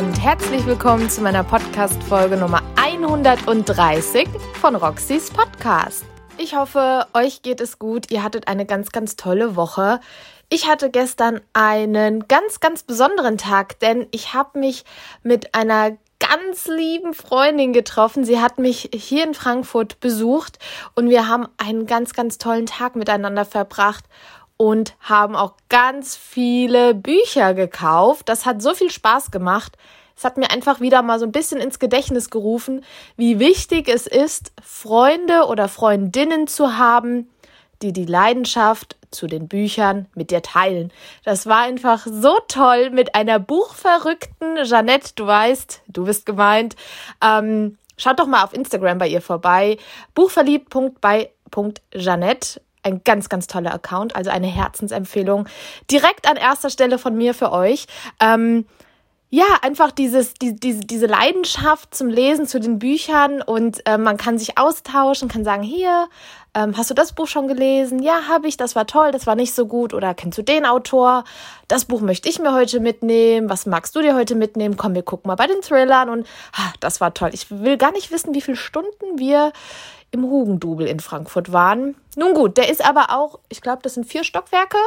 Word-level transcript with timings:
und 0.00 0.18
herzlich 0.18 0.64
willkommen 0.64 1.10
zu 1.10 1.20
meiner 1.20 1.44
Podcast-Folge 1.44 2.38
Nummer 2.38 2.62
130 2.76 4.26
von 4.54 4.74
Roxys 4.74 5.30
Podcast. 5.30 6.06
Ich 6.38 6.56
hoffe, 6.56 7.06
euch 7.12 7.42
geht 7.42 7.60
es 7.60 7.78
gut. 7.78 8.10
Ihr 8.10 8.22
hattet 8.22 8.48
eine 8.48 8.64
ganz, 8.64 8.92
ganz 8.92 9.16
tolle 9.16 9.56
Woche. 9.56 10.00
Ich 10.48 10.66
hatte 10.66 10.88
gestern 10.88 11.42
einen 11.52 12.26
ganz, 12.28 12.60
ganz 12.60 12.82
besonderen 12.82 13.36
Tag, 13.36 13.78
denn 13.80 14.06
ich 14.10 14.32
habe 14.32 14.58
mich 14.58 14.86
mit 15.22 15.54
einer 15.54 15.98
ganz 16.18 16.66
lieben 16.66 17.12
Freundin 17.12 17.74
getroffen. 17.74 18.24
Sie 18.24 18.40
hat 18.40 18.58
mich 18.58 18.88
hier 18.94 19.24
in 19.24 19.34
Frankfurt 19.34 20.00
besucht 20.00 20.58
und 20.94 21.10
wir 21.10 21.28
haben 21.28 21.46
einen 21.58 21.84
ganz, 21.84 22.14
ganz 22.14 22.38
tollen 22.38 22.64
Tag 22.64 22.96
miteinander 22.96 23.44
verbracht 23.44 24.06
und 24.60 24.94
haben 25.00 25.34
auch 25.36 25.54
ganz 25.70 26.16
viele 26.16 26.94
Bücher 26.94 27.54
gekauft. 27.54 28.28
Das 28.28 28.44
hat 28.44 28.60
so 28.60 28.74
viel 28.74 28.90
Spaß 28.90 29.30
gemacht. 29.30 29.78
Es 30.14 30.22
hat 30.22 30.36
mir 30.36 30.50
einfach 30.50 30.82
wieder 30.82 31.00
mal 31.00 31.18
so 31.18 31.24
ein 31.24 31.32
bisschen 31.32 31.62
ins 31.62 31.78
Gedächtnis 31.78 32.28
gerufen, 32.28 32.84
wie 33.16 33.38
wichtig 33.38 33.88
es 33.88 34.06
ist, 34.06 34.52
Freunde 34.62 35.46
oder 35.46 35.66
Freundinnen 35.66 36.46
zu 36.46 36.76
haben, 36.76 37.30
die 37.80 37.94
die 37.94 38.04
Leidenschaft 38.04 38.98
zu 39.10 39.26
den 39.26 39.48
Büchern 39.48 40.08
mit 40.14 40.30
dir 40.30 40.42
teilen. 40.42 40.92
Das 41.24 41.46
war 41.46 41.62
einfach 41.62 42.06
so 42.06 42.38
toll 42.46 42.90
mit 42.90 43.14
einer 43.14 43.38
buchverrückten 43.38 44.62
Jeannette. 44.64 45.12
Du 45.16 45.26
weißt, 45.26 45.84
du 45.88 46.04
bist 46.04 46.26
gemeint. 46.26 46.76
Ähm, 47.24 47.78
schaut 47.96 48.20
doch 48.20 48.26
mal 48.26 48.44
auf 48.44 48.52
Instagram 48.52 48.98
bei 48.98 49.08
ihr 49.08 49.22
vorbei. 49.22 49.78
Buchverliebt.bei.jeannette 50.14 52.60
ein 52.82 53.02
ganz, 53.04 53.28
ganz 53.28 53.46
toller 53.46 53.74
Account, 53.74 54.16
also 54.16 54.30
eine 54.30 54.46
Herzensempfehlung. 54.46 55.48
Direkt 55.90 56.28
an 56.28 56.36
erster 56.36 56.70
Stelle 56.70 56.98
von 56.98 57.16
mir 57.16 57.34
für 57.34 57.52
euch. 57.52 57.86
Ähm, 58.20 58.66
ja, 59.32 59.44
einfach 59.62 59.92
dieses, 59.92 60.34
die, 60.34 60.56
diese, 60.56 60.80
diese 60.80 61.06
Leidenschaft 61.06 61.94
zum 61.94 62.08
Lesen, 62.08 62.48
zu 62.48 62.58
den 62.58 62.80
Büchern 62.80 63.42
und 63.42 63.86
äh, 63.86 63.96
man 63.96 64.16
kann 64.16 64.38
sich 64.38 64.58
austauschen, 64.58 65.28
kann 65.28 65.44
sagen, 65.44 65.62
hier, 65.62 66.08
ähm, 66.52 66.76
hast 66.76 66.90
du 66.90 66.94
das 66.94 67.12
Buch 67.12 67.28
schon 67.28 67.46
gelesen? 67.46 68.02
Ja, 68.02 68.22
habe 68.28 68.48
ich, 68.48 68.56
das 68.56 68.74
war 68.74 68.88
toll, 68.88 69.12
das 69.12 69.28
war 69.28 69.36
nicht 69.36 69.54
so 69.54 69.66
gut. 69.66 69.94
Oder 69.94 70.14
kennst 70.14 70.36
du 70.36 70.42
den 70.42 70.66
Autor? 70.66 71.22
Das 71.68 71.84
Buch 71.84 72.00
möchte 72.00 72.28
ich 72.28 72.40
mir 72.40 72.52
heute 72.52 72.80
mitnehmen. 72.80 73.48
Was 73.48 73.66
magst 73.66 73.94
du 73.94 74.00
dir 74.00 74.16
heute 74.16 74.34
mitnehmen? 74.34 74.76
Komm, 74.76 74.96
wir 74.96 75.04
gucken 75.04 75.28
mal 75.28 75.36
bei 75.36 75.46
den 75.46 75.62
Thrillern 75.62 76.08
und 76.08 76.26
ah, 76.52 76.72
das 76.80 77.00
war 77.00 77.14
toll. 77.14 77.30
Ich 77.32 77.52
will 77.52 77.76
gar 77.76 77.92
nicht 77.92 78.10
wissen, 78.10 78.34
wie 78.34 78.40
viele 78.40 78.56
Stunden 78.56 79.16
wir 79.16 79.52
im 80.10 80.24
Hugendubel 80.24 80.86
in 80.86 81.00
Frankfurt 81.00 81.52
waren. 81.52 81.96
Nun 82.16 82.34
gut, 82.34 82.56
der 82.56 82.68
ist 82.68 82.84
aber 82.84 83.10
auch, 83.10 83.38
ich 83.48 83.60
glaube, 83.60 83.82
das 83.82 83.94
sind 83.94 84.06
vier 84.06 84.24
Stockwerke 84.24 84.78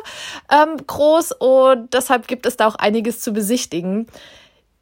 ähm, 0.52 0.78
groß 0.86 1.34
und 1.34 1.94
deshalb 1.94 2.28
gibt 2.28 2.46
es 2.46 2.58
da 2.58 2.68
auch 2.68 2.76
einiges 2.76 3.22
zu 3.22 3.32
besichtigen. 3.32 4.08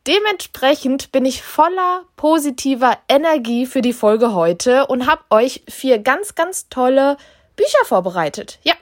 Dementsprechend 0.08 1.12
bin 1.12 1.26
ich 1.26 1.44
voller 1.44 2.06
positiver 2.16 2.98
Energie 3.08 3.68
für 3.68 3.84
die 3.84 3.94
Folge 3.94 4.34
heute 4.34 4.88
und 4.88 5.06
habe 5.06 5.22
euch 5.30 5.64
vier 5.70 6.00
ganz, 6.00 6.34
ganz 6.34 6.70
tolle 6.70 7.18
Bücher 7.56 7.86
vorbereitet. 7.86 8.58
Ja. 8.64 8.74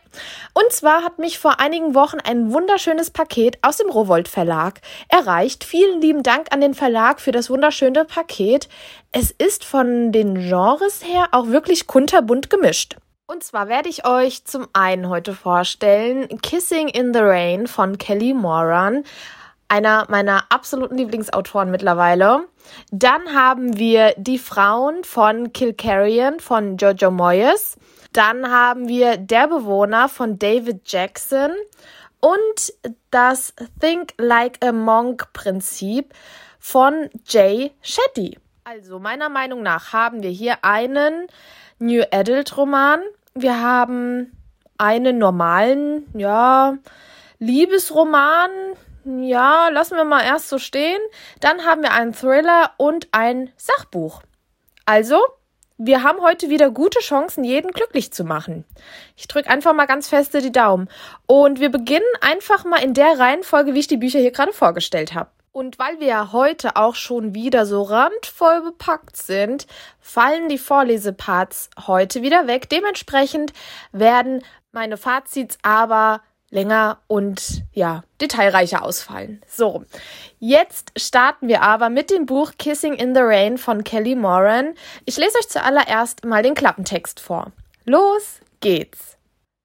Und 0.53 0.71
zwar 0.71 1.03
hat 1.03 1.19
mich 1.19 1.39
vor 1.39 1.59
einigen 1.59 1.95
Wochen 1.95 2.19
ein 2.19 2.51
wunderschönes 2.53 3.11
Paket 3.11 3.57
aus 3.61 3.77
dem 3.77 3.89
Rowold 3.89 4.27
Verlag 4.27 4.81
erreicht. 5.07 5.63
Vielen 5.63 6.01
lieben 6.01 6.23
Dank 6.23 6.47
an 6.51 6.61
den 6.61 6.73
Verlag 6.73 7.21
für 7.21 7.31
das 7.31 7.49
wunderschöne 7.49 8.05
Paket. 8.05 8.69
Es 9.11 9.31
ist 9.31 9.65
von 9.65 10.11
den 10.11 10.35
Genres 10.35 11.03
her 11.03 11.29
auch 11.31 11.47
wirklich 11.47 11.87
kunterbunt 11.87 12.49
gemischt. 12.49 12.97
Und 13.27 13.43
zwar 13.43 13.67
werde 13.69 13.89
ich 13.89 14.07
euch 14.07 14.43
zum 14.45 14.67
einen 14.73 15.07
heute 15.07 15.33
vorstellen 15.33 16.27
Kissing 16.41 16.87
in 16.87 17.13
the 17.13 17.19
Rain 17.19 17.67
von 17.67 17.99
Kelly 17.99 18.33
Moran, 18.33 19.03
einer 19.67 20.07
meiner 20.09 20.45
absoluten 20.49 20.97
Lieblingsautoren 20.97 21.69
mittlerweile. 21.69 22.45
Dann 22.91 23.35
haben 23.35 23.77
wir 23.77 24.15
Die 24.17 24.39
Frauen 24.39 25.03
von 25.03 25.53
Kilcarrion 25.53 26.39
von 26.39 26.77
Jojo 26.77 27.11
Moyes. 27.11 27.77
Dann 28.13 28.49
haben 28.49 28.87
wir 28.87 29.17
Der 29.17 29.47
Bewohner 29.47 30.09
von 30.09 30.39
David 30.39 30.81
Jackson 30.91 31.51
und 32.19 32.73
das 33.11 33.53
Think 33.79 34.13
Like 34.17 34.63
a 34.63 34.71
Monk 34.71 35.31
Prinzip 35.33 36.13
von 36.59 37.09
Jay 37.25 37.71
Shetty. 37.81 38.37
Also 38.63 38.99
meiner 38.99 39.29
Meinung 39.29 39.63
nach 39.63 39.93
haben 39.93 40.21
wir 40.21 40.29
hier 40.29 40.63
einen 40.63 41.27
New 41.79 42.03
Adult 42.11 42.55
Roman. 42.57 43.01
Wir 43.33 43.61
haben 43.61 44.31
einen 44.77 45.17
normalen, 45.17 46.07
ja, 46.13 46.77
Liebesroman. 47.39 48.49
Ja, 49.05 49.69
lassen 49.69 49.95
wir 49.95 50.03
mal 50.03 50.23
erst 50.23 50.49
so 50.49 50.59
stehen. 50.59 50.99
Dann 51.39 51.65
haben 51.65 51.81
wir 51.81 51.93
einen 51.93 52.13
Thriller 52.13 52.71
und 52.77 53.07
ein 53.11 53.51
Sachbuch. 53.55 54.21
Also, 54.85 55.19
wir 55.81 56.03
haben 56.03 56.21
heute 56.21 56.49
wieder 56.49 56.71
gute 56.71 56.99
Chancen, 56.99 57.45
jeden 57.45 57.71
glücklich 57.71 58.11
zu 58.11 58.25
machen. 58.25 58.65
Ich 59.15 59.29
drücke 59.29 59.49
einfach 59.49 59.73
mal 59.73 59.85
ganz 59.85 60.09
feste 60.09 60.41
die 60.41 60.51
Daumen. 60.51 60.89
Und 61.25 61.61
wir 61.61 61.69
beginnen 61.69 62.03
einfach 62.19 62.65
mal 62.65 62.83
in 62.83 62.93
der 62.93 63.17
Reihenfolge, 63.17 63.73
wie 63.73 63.79
ich 63.79 63.87
die 63.87 63.95
Bücher 63.95 64.19
hier 64.19 64.31
gerade 64.31 64.51
vorgestellt 64.51 65.13
habe. 65.13 65.29
Und 65.53 65.79
weil 65.79 66.01
wir 66.01 66.07
ja 66.07 66.31
heute 66.33 66.75
auch 66.75 66.95
schon 66.95 67.33
wieder 67.33 67.65
so 67.65 67.81
randvoll 67.81 68.61
bepackt 68.61 69.15
sind, 69.15 69.67
fallen 70.01 70.49
die 70.49 70.57
Vorleseparts 70.57 71.69
heute 71.87 72.21
wieder 72.21 72.45
weg. 72.45 72.69
Dementsprechend 72.69 73.53
werden 73.93 74.43
meine 74.73 74.97
Fazits 74.97 75.57
aber 75.61 76.21
länger 76.51 76.99
und 77.07 77.63
ja, 77.73 78.03
detailreicher 78.21 78.83
ausfallen. 78.83 79.41
So, 79.47 79.83
jetzt 80.39 80.91
starten 80.97 81.47
wir 81.47 81.61
aber 81.61 81.89
mit 81.89 82.09
dem 82.09 82.25
Buch 82.25 82.53
Kissing 82.57 82.93
in 82.93 83.13
the 83.13 83.21
Rain 83.21 83.57
von 83.57 83.83
Kelly 83.83 84.15
Moran. 84.15 84.73
Ich 85.05 85.17
lese 85.17 85.37
euch 85.37 85.49
zuallererst 85.49 86.25
mal 86.25 86.43
den 86.43 86.55
Klappentext 86.55 87.19
vor. 87.19 87.51
Los 87.85 88.39
geht's. 88.59 89.17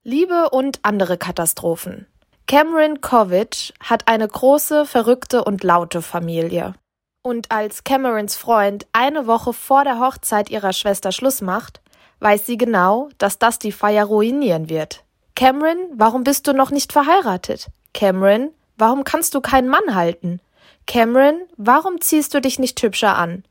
Liebe 0.03 0.51
und 0.51 0.81
andere 0.83 1.17
Katastrophen. 1.17 2.07
Cameron 2.47 3.01
Kovic 3.01 3.73
hat 3.81 4.07
eine 4.07 4.29
große, 4.29 4.85
verrückte 4.85 5.45
und 5.45 5.65
laute 5.65 6.03
Familie. 6.03 6.75
Und 7.23 7.51
als 7.51 7.85
Camerons 7.85 8.37
Freund 8.37 8.87
eine 8.93 9.27
Woche 9.27 9.55
vor 9.55 9.85
der 9.85 9.99
Hochzeit 9.99 10.51
ihrer 10.51 10.75
Schwester 10.75 11.11
Schluss 11.11 11.41
macht, 11.41 11.81
weiß 12.21 12.45
sie 12.45 12.59
genau, 12.59 13.09
dass 13.17 13.39
das 13.39 13.59
die 13.59 13.73
Feier 13.73 14.05
ruinieren 14.05 14.69
wird. 14.69 15.05
Cameron, 15.37 15.79
warum 15.93 16.23
bist 16.23 16.47
du 16.47 16.53
noch 16.53 16.71
nicht 16.71 16.93
verheiratet? 16.93 17.67
Cameron, 17.93 18.51
warum 18.77 19.03
kannst 19.03 19.35
du 19.35 19.41
keinen 19.41 19.69
Mann 19.69 19.95
halten? 19.97 20.41
Cameron, 20.87 21.41
warum 21.57 22.01
ziehst 22.01 22.35
du 22.35 22.41
dich 22.41 22.61
nicht 22.61 22.81
hübscher 22.81 23.17
an? 23.17 23.45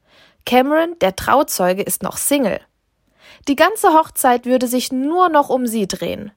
Cameron, 0.46 0.98
der 1.00 1.16
Trauzeuge, 1.16 1.82
ist 1.82 2.02
noch 2.02 2.16
Single. 2.16 2.62
Die 3.50 3.58
ganze 3.58 3.90
Hochzeit 3.90 4.46
würde 4.46 4.68
sich 4.68 4.94
nur 4.94 5.28
noch 5.28 5.50
um 5.50 5.68
sie 5.68 5.88
drehen. 5.88 6.32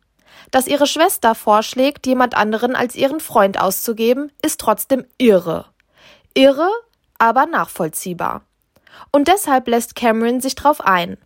Dass 0.51 0.67
ihre 0.67 0.87
Schwester 0.87 1.37
vorschlägt, 1.37 2.07
jemand 2.07 2.37
anderen 2.37 2.75
als 2.75 2.97
ihren 2.97 3.21
Freund 3.21 3.61
auszugeben, 3.61 4.33
ist 4.43 4.61
trotzdem 4.61 5.05
irre. 5.19 5.67
Irre, 6.35 6.69
aber 7.19 7.47
nachvollziehbar. 7.47 8.43
Und 9.13 9.29
deshalb 9.29 9.69
lässt 9.69 9.95
Cameron 9.95 10.41
sich 10.41 10.57
drauf 10.57 10.81
ein. 10.81 11.19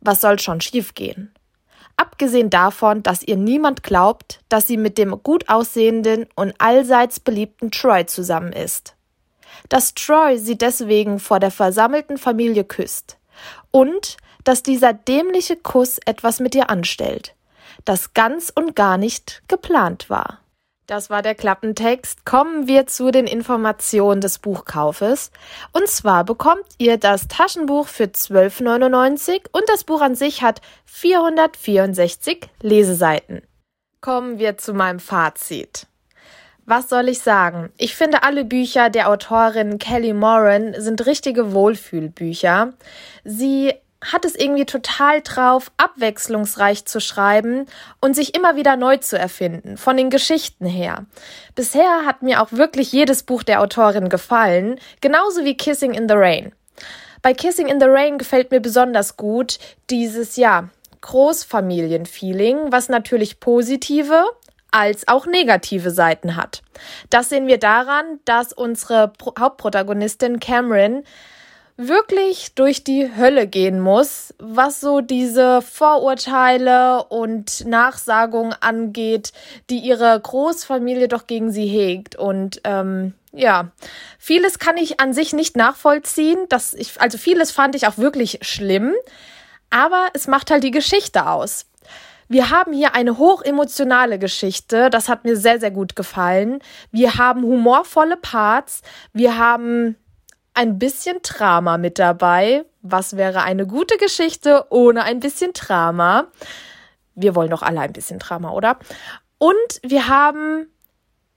Was 0.00 0.20
soll 0.20 0.38
schon 0.38 0.60
schiefgehen? 0.60 1.31
Abgesehen 2.02 2.50
davon, 2.50 3.04
dass 3.04 3.22
ihr 3.22 3.36
niemand 3.36 3.84
glaubt, 3.84 4.40
dass 4.48 4.66
sie 4.66 4.76
mit 4.76 4.98
dem 4.98 5.22
gut 5.22 5.48
aussehenden 5.48 6.26
und 6.34 6.52
allseits 6.58 7.20
beliebten 7.20 7.70
Troy 7.70 8.06
zusammen 8.06 8.52
ist. 8.52 8.96
Dass 9.68 9.94
Troy 9.94 10.36
sie 10.36 10.58
deswegen 10.58 11.20
vor 11.20 11.38
der 11.38 11.52
versammelten 11.52 12.18
Familie 12.18 12.64
küsst. 12.64 13.18
Und 13.70 14.16
dass 14.42 14.64
dieser 14.64 14.92
dämliche 14.92 15.54
Kuss 15.54 16.00
etwas 16.04 16.40
mit 16.40 16.56
ihr 16.56 16.70
anstellt, 16.70 17.36
das 17.84 18.14
ganz 18.14 18.50
und 18.52 18.74
gar 18.74 18.98
nicht 18.98 19.44
geplant 19.46 20.10
war. 20.10 20.40
Das 20.86 21.10
war 21.10 21.22
der 21.22 21.34
Klappentext. 21.34 22.24
Kommen 22.24 22.66
wir 22.66 22.86
zu 22.86 23.10
den 23.12 23.26
Informationen 23.26 24.20
des 24.20 24.38
Buchkaufes. 24.38 25.30
Und 25.72 25.88
zwar 25.88 26.24
bekommt 26.24 26.64
ihr 26.78 26.96
das 26.96 27.28
Taschenbuch 27.28 27.86
für 27.86 28.04
12,99 28.04 29.46
und 29.52 29.68
das 29.68 29.84
Buch 29.84 30.00
an 30.00 30.16
sich 30.16 30.42
hat 30.42 30.60
464 30.86 32.48
Leseseiten. 32.60 33.42
Kommen 34.00 34.38
wir 34.38 34.58
zu 34.58 34.74
meinem 34.74 34.98
Fazit. 34.98 35.86
Was 36.64 36.88
soll 36.88 37.08
ich 37.08 37.20
sagen? 37.20 37.70
Ich 37.76 37.94
finde 37.94 38.22
alle 38.22 38.44
Bücher 38.44 38.88
der 38.88 39.08
Autorin 39.08 39.78
Kelly 39.78 40.12
Moran 40.12 40.74
sind 40.78 41.06
richtige 41.06 41.52
Wohlfühlbücher. 41.52 42.72
Sie 43.24 43.74
hat 44.02 44.24
es 44.24 44.34
irgendwie 44.34 44.64
total 44.64 45.20
drauf, 45.22 45.70
abwechslungsreich 45.76 46.84
zu 46.84 47.00
schreiben 47.00 47.66
und 48.00 48.14
sich 48.14 48.34
immer 48.34 48.56
wieder 48.56 48.76
neu 48.76 48.96
zu 48.96 49.18
erfinden, 49.18 49.76
von 49.76 49.96
den 49.96 50.10
Geschichten 50.10 50.66
her. 50.66 51.06
Bisher 51.54 52.04
hat 52.04 52.22
mir 52.22 52.42
auch 52.42 52.52
wirklich 52.52 52.92
jedes 52.92 53.22
Buch 53.22 53.42
der 53.42 53.60
Autorin 53.60 54.08
gefallen, 54.08 54.78
genauso 55.00 55.44
wie 55.44 55.56
Kissing 55.56 55.94
in 55.94 56.08
the 56.08 56.14
Rain. 56.16 56.52
Bei 57.22 57.32
Kissing 57.32 57.68
in 57.68 57.80
the 57.80 57.86
Rain 57.86 58.18
gefällt 58.18 58.50
mir 58.50 58.60
besonders 58.60 59.16
gut 59.16 59.58
dieses, 59.90 60.36
ja, 60.36 60.68
Großfamilienfeeling, 61.00 62.72
was 62.72 62.88
natürlich 62.88 63.40
positive, 63.40 64.24
als 64.72 65.06
auch 65.06 65.26
negative 65.26 65.90
Seiten 65.90 66.34
hat. 66.34 66.62
Das 67.10 67.28
sehen 67.28 67.46
wir 67.46 67.58
daran, 67.58 68.20
dass 68.24 68.52
unsere 68.52 69.08
Pro 69.08 69.34
Hauptprotagonistin 69.38 70.40
Cameron 70.40 71.04
wirklich 71.76 72.54
durch 72.54 72.84
die 72.84 73.10
Hölle 73.16 73.46
gehen 73.46 73.80
muss, 73.80 74.34
was 74.38 74.80
so 74.80 75.00
diese 75.00 75.62
Vorurteile 75.62 77.04
und 77.04 77.66
Nachsagungen 77.66 78.54
angeht, 78.60 79.32
die 79.70 79.78
ihre 79.78 80.18
Großfamilie 80.20 81.08
doch 81.08 81.26
gegen 81.26 81.50
sie 81.50 81.66
hegt. 81.66 82.16
Und 82.16 82.60
ähm, 82.64 83.14
ja, 83.32 83.72
vieles 84.18 84.58
kann 84.58 84.76
ich 84.76 85.00
an 85.00 85.12
sich 85.12 85.32
nicht 85.32 85.56
nachvollziehen. 85.56 86.38
Das 86.48 86.74
ich, 86.74 87.00
also 87.00 87.18
vieles 87.18 87.50
fand 87.50 87.74
ich 87.74 87.86
auch 87.86 87.98
wirklich 87.98 88.38
schlimm, 88.42 88.92
aber 89.70 90.08
es 90.12 90.26
macht 90.26 90.50
halt 90.50 90.64
die 90.64 90.70
Geschichte 90.70 91.26
aus. 91.26 91.66
Wir 92.28 92.48
haben 92.48 92.72
hier 92.72 92.94
eine 92.94 93.18
hochemotionale 93.18 94.18
Geschichte. 94.18 94.88
Das 94.88 95.10
hat 95.10 95.24
mir 95.24 95.36
sehr, 95.36 95.60
sehr 95.60 95.70
gut 95.70 95.96
gefallen. 95.96 96.60
Wir 96.90 97.16
haben 97.16 97.42
humorvolle 97.42 98.16
Parts. 98.16 98.80
Wir 99.12 99.36
haben 99.36 99.96
ein 100.54 100.78
bisschen 100.78 101.18
Drama 101.22 101.78
mit 101.78 101.98
dabei. 101.98 102.64
Was 102.82 103.16
wäre 103.16 103.42
eine 103.42 103.66
gute 103.66 103.96
Geschichte 103.96 104.66
ohne 104.70 105.04
ein 105.04 105.20
bisschen 105.20 105.52
Drama? 105.52 106.28
Wir 107.14 107.34
wollen 107.34 107.50
doch 107.50 107.62
alle 107.62 107.80
ein 107.80 107.92
bisschen 107.92 108.18
Drama, 108.18 108.50
oder? 108.50 108.78
Und 109.38 109.80
wir 109.82 110.08
haben 110.08 110.66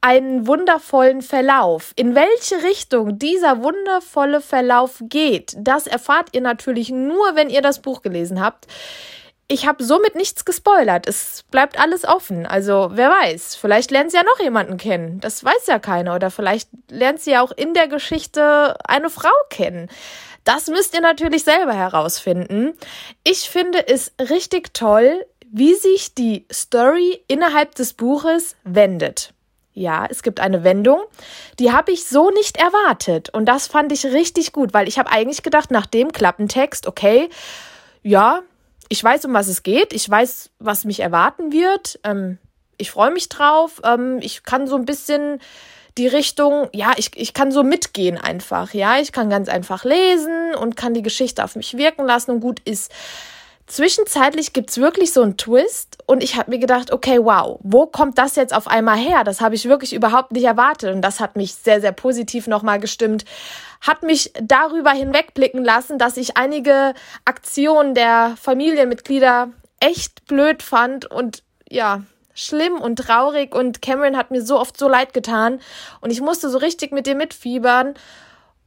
einen 0.02 0.46
wundervollen 0.46 1.22
Verlauf. 1.22 1.92
In 1.96 2.14
welche 2.14 2.64
Richtung 2.64 3.18
dieser 3.18 3.64
wundervolle 3.64 4.40
Verlauf 4.40 5.02
geht, 5.02 5.56
das 5.58 5.88
erfahrt 5.88 6.30
ihr 6.34 6.42
natürlich 6.42 6.92
nur, 6.92 7.36
wenn 7.36 7.50
ihr 7.50 7.62
das 7.62 7.82
Buch 7.82 8.04
gelesen 8.04 8.40
habt 8.40 8.68
ich 9.48 9.68
habe 9.68 9.84
somit 9.84 10.16
nichts 10.16 10.44
gespoilert. 10.44 11.08
Es 11.08 11.44
bleibt 11.52 11.80
alles 11.80 12.04
offen. 12.04 12.46
Also 12.46 12.90
wer 12.94 13.12
weiß, 13.12 13.56
vielleicht 13.56 13.92
lernt 13.92 14.12
sie 14.12 14.18
ja 14.18 14.24
noch 14.24 14.40
jemanden 14.40 14.78
kennen. 14.78 15.20
Das 15.20 15.44
weiß 15.44 15.68
ja 15.68 15.78
keiner. 15.78 16.16
Oder 16.16 16.32
vielleicht 16.32 16.70
lernt 16.90 17.22
sie 17.22 17.32
ja 17.32 17.42
auch 17.42 17.52
in 17.52 17.74
der 17.74 17.88
Geschichte 17.88 18.76
eine 18.84 19.10
Frau 19.10 19.34
kennen. 19.50 19.90
Das 20.44 20.68
müsst 20.68 20.94
ihr 20.94 21.02
natürlich 21.02 21.44
selber 21.44 21.74
herausfinden. 21.74 22.74
Ich 23.24 23.50
finde 23.50 23.88
es 23.88 24.14
richtig 24.20 24.74
toll, 24.74 25.26
wie 25.52 25.76
sich 25.76 26.14
die 26.16 26.46
Story 26.52 27.24
innerhalb 27.28 27.76
des 27.76 27.94
Buches 27.94 28.56
wendet. 28.64 29.34
Ja, 29.74 30.08
es 30.10 30.24
gibt 30.24 30.40
eine 30.40 30.64
Wendung, 30.64 31.02
die 31.60 31.74
habe 31.74 31.92
ich 31.92 32.06
so 32.08 32.30
nicht 32.30 32.58
erwartet 32.58 33.30
und 33.32 33.46
das 33.46 33.68
fand 33.68 33.92
ich 33.92 34.06
richtig 34.06 34.54
gut, 34.54 34.74
weil 34.74 34.88
ich 34.88 34.98
habe 34.98 35.12
eigentlich 35.12 35.44
gedacht, 35.44 35.70
nach 35.70 35.86
dem 35.86 36.14
Klappentext, 36.14 36.88
okay, 36.88 37.30
ja, 38.02 38.42
ich 38.90 39.04
weiß, 39.04 39.26
um 39.26 39.34
was 39.34 39.48
es 39.48 39.64
geht. 39.64 39.94
Ich 39.94 40.10
weiß, 40.10 40.52
was 40.60 40.86
mich 40.86 41.00
erwarten 41.00 41.52
wird. 41.52 42.00
Ähm, 42.04 42.38
ich 42.78 42.92
freue 42.92 43.12
mich 43.12 43.30
drauf. 43.30 43.82
Ähm, 43.84 44.20
ich 44.22 44.44
kann 44.44 44.68
so 44.68 44.76
ein 44.76 44.86
bisschen 44.86 45.40
die 45.98 46.08
Richtung, 46.08 46.68
ja, 46.74 46.94
ich, 46.98 47.12
ich 47.16 47.34
kann 47.34 47.52
so 47.52 47.64
mitgehen 47.64 48.18
einfach. 48.18 48.74
Ja, 48.74 48.98
ich 49.00 49.12
kann 49.12 49.30
ganz 49.30 49.48
einfach 49.48 49.86
lesen 49.86 50.54
und 50.56 50.76
kann 50.76 50.94
die 50.94 51.02
Geschichte 51.02 51.44
auf 51.44 51.56
mich 51.56 51.78
wirken 51.78 52.06
lassen 52.06 52.32
und 52.32 52.40
gut 52.42 52.60
ist. 52.66 52.92
Zwischenzeitlich 53.68 54.54
gibt's 54.54 54.78
wirklich 54.78 55.12
so 55.12 55.24
einen 55.24 55.38
Twist 55.38 55.98
und 56.06 56.22
ich 56.22 56.36
habe 56.36 56.52
mir 56.52 56.60
gedacht, 56.60 56.92
okay, 56.92 57.18
wow, 57.20 57.58
wo 57.64 57.88
kommt 57.88 58.20
das 58.20 58.36
jetzt 58.36 58.54
auf 58.54 58.68
einmal 58.68 58.98
her? 58.98 59.24
Das 59.24 59.42
habe 59.42 59.56
ich 59.56 59.68
wirklich 59.68 59.94
überhaupt 59.94 60.34
nicht 60.34 60.44
erwartet 60.44 60.94
und 60.94 61.02
das 61.02 61.20
hat 61.20 61.36
mich 61.36 61.56
sehr, 61.56 61.82
sehr 61.82 61.92
positiv 61.92 62.46
nochmal 62.46 62.80
gestimmt 62.80 63.26
hat 63.82 64.04
mich 64.04 64.32
darüber 64.42 64.92
hinwegblicken 64.92 65.64
lassen, 65.64 65.98
dass 65.98 66.18
ich 66.18 66.38
einige 66.38 66.94
Aktionen 67.26 67.94
der 67.94 68.36
Familienmitglieder 68.42 69.50
echt 69.80 70.26
blöd 70.28 70.64
fand 70.64 71.06
und 71.06 71.44
ja, 71.70 72.04
schlimm 72.34 72.74
und 72.74 72.98
traurig 72.98 73.56
und 73.56 73.82
Cameron 73.82 74.18
hat 74.18 74.32
mir 74.32 74.42
so 74.42 74.60
oft 74.60 74.78
so 74.78 74.88
leid 74.88 75.14
getan 75.14 75.60
und 76.02 76.12
ich 76.12 76.22
musste 76.22 76.50
so 76.50 76.58
richtig 76.58 76.92
mit 76.92 77.08
dir 77.08 77.16
mitfiebern. 77.16 77.96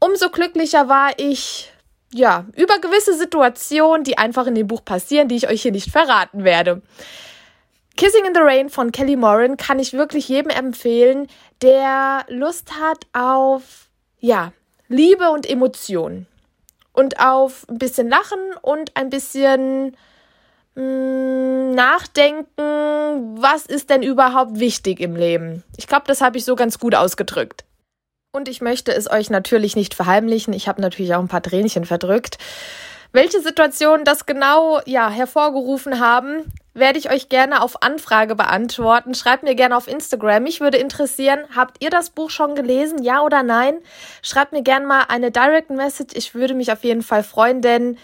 Umso 0.01 0.31
glücklicher 0.31 0.89
war 0.89 1.13
ich, 1.19 1.73
ja, 2.13 2.47
über 2.57 2.79
gewisse 2.79 3.15
Situationen, 3.15 4.05
die 4.05 4.17
einfach 4.17 4.47
in 4.47 4.55
dem 4.55 4.67
Buch 4.67 4.85
passieren, 4.85 5.29
die 5.29 5.37
ich 5.37 5.49
euch 5.49 5.63
hier 5.63 5.73
nicht 5.73 5.91
verraten 5.91 6.45
werde. 6.45 6.83
Kissing 7.97 8.25
in 8.25 8.35
the 8.35 8.41
Rain 8.41 8.71
von 8.71 8.93
Kelly 8.93 9.17
Moran 9.17 9.57
kann 9.57 9.81
ich 9.81 9.93
wirklich 9.93 10.29
jedem 10.29 10.51
empfehlen, 10.51 11.27
der 11.63 12.25
Lust 12.29 12.75
hat 12.81 13.07
auf, 13.13 13.89
ja, 14.21 14.53
Liebe 14.89 15.31
und 15.31 15.49
Emotionen. 15.49 16.27
Und 16.93 17.21
auf 17.21 17.67
ein 17.69 17.79
bisschen 17.79 18.09
Lachen 18.09 18.39
und 18.63 18.97
ein 18.97 19.11
bisschen 19.11 19.97
mh, 20.75 20.83
mm, 20.83 21.75
nachdenken, 21.75 23.41
was 23.41 23.67
ist 23.67 23.91
denn 23.91 24.03
überhaupt 24.03 24.59
wichtig 24.59 25.01
im 25.01 25.15
Leben. 25.15 25.63
Ich 25.77 25.87
glaube, 25.87 26.05
das 26.07 26.21
habe 26.21 26.39
ich 26.39 26.45
so 26.45 26.57
ganz 26.57 26.79
gut 26.79 26.95
ausgedrückt. 26.95 27.65
Und 28.33 28.49
ich 28.49 28.61
möchte 28.61 28.93
es 28.93 29.11
euch 29.11 29.31
natürlich 29.31 29.77
nicht 29.77 29.95
verheimlichen. 29.95 30.53
Ich 30.53 30.69
habe 30.69 30.81
natürlich 30.81 31.15
auch 31.15 31.21
ein 31.21 31.29
paar 31.29 31.43
Tränchen 31.43 31.85
verdrückt. 31.85 32.39
Welche 33.13 33.41
Situationen 33.41 34.05
das 34.05 34.27
genau 34.27 34.81
ja 34.85 35.09
hervorgerufen 35.09 35.99
haben, 35.99 36.53
werde 36.75 36.99
ich 36.99 37.11
euch 37.11 37.29
gerne 37.29 37.63
auf 37.63 37.83
Anfrage 37.83 38.35
beantworten. 38.35 39.15
Schreibt 39.15 39.43
mir 39.43 39.55
gerne 39.55 39.77
auf 39.77 39.89
Instagram. 39.89 40.43
Mich 40.43 40.61
würde 40.61 40.79
interessieren, 40.79 41.41
habt 41.57 41.83
ihr 41.83 41.91
das 41.91 42.11
Buch 42.11 42.31
schon 42.31 42.55
gelesen? 42.55 43.03
Ja 43.03 43.23
oder 43.23 43.43
nein? 43.43 43.79
Schreibt 44.23 44.53
mir 44.53 44.63
gerne 44.63 44.87
mal 44.87 45.05
eine 45.09 45.31
Direct 45.31 45.71
Message. 45.71 46.15
Ich 46.17 46.35
würde 46.35 46.55
mich 46.55 46.71
auf 46.71 46.85
jeden 46.85 47.03
Fall 47.03 47.23
freuen, 47.23 47.63
denn 47.63 47.97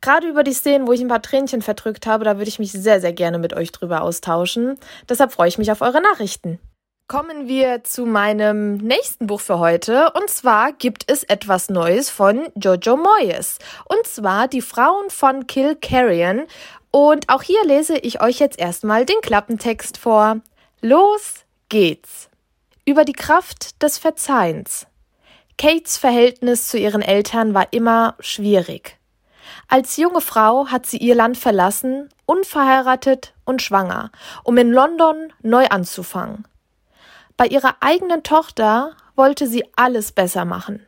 gerade 0.00 0.28
über 0.28 0.44
die 0.44 0.52
Szenen, 0.52 0.86
wo 0.86 0.92
ich 0.92 1.00
ein 1.00 1.08
paar 1.08 1.22
Tränchen 1.22 1.60
verdrückt 1.60 2.06
habe, 2.06 2.24
da 2.24 2.38
würde 2.38 2.48
ich 2.48 2.58
mich 2.58 2.72
sehr, 2.72 3.00
sehr 3.00 3.12
gerne 3.12 3.38
mit 3.38 3.54
euch 3.54 3.72
drüber 3.72 4.02
austauschen. 4.02 4.78
Deshalb 5.08 5.32
freue 5.32 5.48
ich 5.48 5.58
mich 5.58 5.72
auf 5.72 5.80
eure 5.80 6.00
Nachrichten. 6.00 6.58
Kommen 7.08 7.46
wir 7.46 7.84
zu 7.84 8.06
meinem 8.06 8.78
nächsten 8.78 9.26
Buch 9.26 9.40
für 9.40 9.58
heute. 9.58 10.10
Und 10.12 10.30
zwar 10.30 10.72
gibt 10.72 11.10
es 11.10 11.24
etwas 11.24 11.68
Neues 11.68 12.08
von 12.08 12.48
Jojo 12.54 12.96
Moyes. 12.96 13.58
Und 13.84 14.06
zwar 14.06 14.48
Die 14.48 14.62
Frauen 14.62 15.10
von 15.10 15.46
Kill 15.46 15.76
Carrion. 15.76 16.44
Und 16.90 17.28
auch 17.28 17.42
hier 17.42 17.62
lese 17.64 17.98
ich 17.98 18.22
euch 18.22 18.38
jetzt 18.38 18.58
erstmal 18.58 19.04
den 19.04 19.20
Klappentext 19.20 19.98
vor. 19.98 20.40
Los 20.80 21.44
geht's. 21.68 22.30
Über 22.86 23.04
die 23.04 23.12
Kraft 23.12 23.82
des 23.82 23.98
Verzeihens. 23.98 24.86
Kates 25.58 25.98
Verhältnis 25.98 26.68
zu 26.68 26.78
ihren 26.78 27.02
Eltern 27.02 27.52
war 27.52 27.72
immer 27.72 28.14
schwierig. 28.20 28.96
Als 29.68 29.96
junge 29.98 30.20
Frau 30.20 30.68
hat 30.68 30.86
sie 30.86 30.98
ihr 30.98 31.14
Land 31.14 31.36
verlassen, 31.36 32.08
unverheiratet 32.26 33.34
und 33.44 33.60
schwanger, 33.60 34.10
um 34.44 34.56
in 34.56 34.72
London 34.72 35.32
neu 35.42 35.66
anzufangen. 35.66 36.46
Bei 37.36 37.46
ihrer 37.46 37.76
eigenen 37.80 38.22
Tochter 38.22 38.96
wollte 39.16 39.46
sie 39.46 39.64
alles 39.76 40.12
besser 40.12 40.44
machen. 40.44 40.86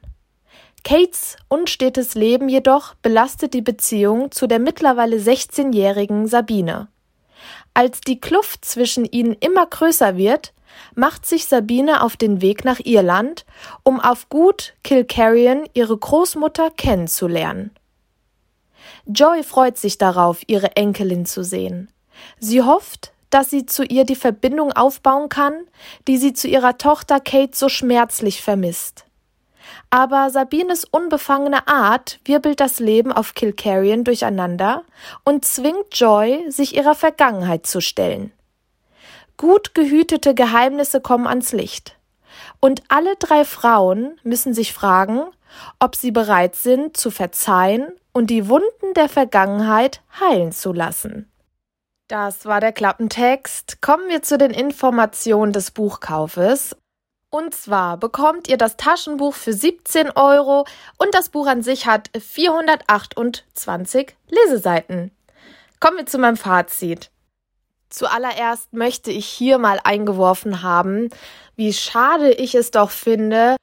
Kates 0.85 1.37
unstetes 1.49 2.14
Leben 2.14 2.49
jedoch 2.49 2.95
belastet 2.97 3.54
die 3.54 3.62
Beziehung 3.62 4.30
zu 4.30 4.47
der 4.47 4.59
mittlerweile 4.59 5.16
16-jährigen 5.16 6.26
Sabine. 6.26 6.88
Als 7.73 8.00
die 8.02 8.21
Kluft 8.21 8.64
zwischen 8.64 9.04
ihnen 9.07 9.33
immer 9.33 9.66
größer 9.66 10.16
wird, 10.16 10.52
macht 10.95 11.25
sich 11.25 11.47
Sabine 11.47 12.02
auf 12.02 12.16
den 12.16 12.42
Weg 12.42 12.64
nach 12.64 12.80
Irland, 12.85 13.47
um 13.83 13.99
auf 13.99 14.28
Gut 14.28 14.75
Kilcarrion 14.85 15.66
ihre 15.73 15.97
Großmutter 15.97 16.71
kennenzulernen. 16.71 17.71
Joy 19.07 19.42
freut 19.42 19.78
sich 19.78 19.99
darauf, 19.99 20.42
ihre 20.47 20.76
Enkelin 20.76 21.25
zu 21.25 21.42
sehen. 21.42 21.90
Sie 22.38 22.62
hofft, 22.62 23.13
dass 23.35 23.50
sie 23.50 23.67
zu 23.67 23.83
ihr 23.83 24.05
die 24.05 24.14
Verbindung 24.14 24.73
aufbauen 24.73 25.29
kann, 25.29 25.67
die 26.07 26.19
sie 26.19 26.35
zu 26.35 26.47
ihrer 26.47 26.79
Tochter 26.79 27.19
Kate 27.19 27.57
so 27.57 27.69
schmerzlich 27.69 28.41
vermisst. 28.41 29.07
Aber 29.91 30.31
Sabines 30.31 30.85
unbefangene 30.85 31.67
Art 31.67 32.21
wirbelt 32.25 32.61
das 32.61 32.79
Leben 32.79 33.11
auf 33.11 33.35
Kilcarrion 33.35 34.05
durcheinander 34.05 34.85
und 35.25 35.45
zwingt 35.45 35.87
Joy, 35.91 36.49
sich 36.49 36.76
ihrer 36.76 36.95
Vergangenheit 36.95 37.67
zu 37.67 37.81
stellen. 37.81 38.33
Gut 39.37 39.75
gehütete 39.75 40.37
Geheimnisse 40.37 41.00
kommen 41.00 41.26
ans 41.26 41.53
Licht. 41.53 41.97
Und 42.61 42.85
alle 42.87 43.17
drei 43.17 43.45
Frauen 43.45 44.17
müssen 44.23 44.55
sich 44.55 44.73
fragen, 44.73 45.25
ob 45.81 45.97
sie 45.97 46.12
bereit 46.12 46.55
sind 46.55 46.97
zu 46.97 47.11
verzeihen 47.11 47.88
und 48.12 48.29
die 48.29 48.49
Wunden 48.49 48.95
der 48.95 49.09
Vergangenheit 49.09 50.03
heilen 50.21 50.53
zu 50.53 50.73
lassen. 50.73 51.29
Das 52.08 52.44
war 52.44 52.61
der 52.61 52.73
Klappentext. 52.73 53.80
Kommen 53.80 54.11
wir 54.11 54.23
zu 54.23 54.37
den 54.37 54.50
Informationen 54.50 55.54
des 55.54 55.70
Buchkaufes. 55.70 56.76
Und 57.30 57.54
zwar 57.54 57.96
bekommt 57.96 58.46
ihr 58.46 58.58
das 58.58 58.76
Taschenbuch 58.76 59.32
für 59.34 59.54
17 59.54 60.11
Euro 60.11 60.66
und 60.99 61.14
das 61.14 61.30
Buch 61.30 61.46
an 61.46 61.62
sich 61.62 61.87
hat 61.87 62.11
428 62.16 64.14
Leseseiten. 64.28 65.12
Kommen 65.80 65.96
wir 65.96 66.06
zu 66.06 66.18
meinem 66.18 66.37
Fazit. 66.37 67.11
Zuallererst 67.88 68.75
möchte 68.75 69.11
ich 69.11 69.26
hier 69.26 69.56
mal 69.56 69.80
eingeworfen 69.82 70.62
haben, 70.62 71.08
wie 71.56 71.73
schade 71.73 72.32
ich 72.32 72.54
es 72.54 72.70
doch 72.70 72.90
finde, 72.90 73.56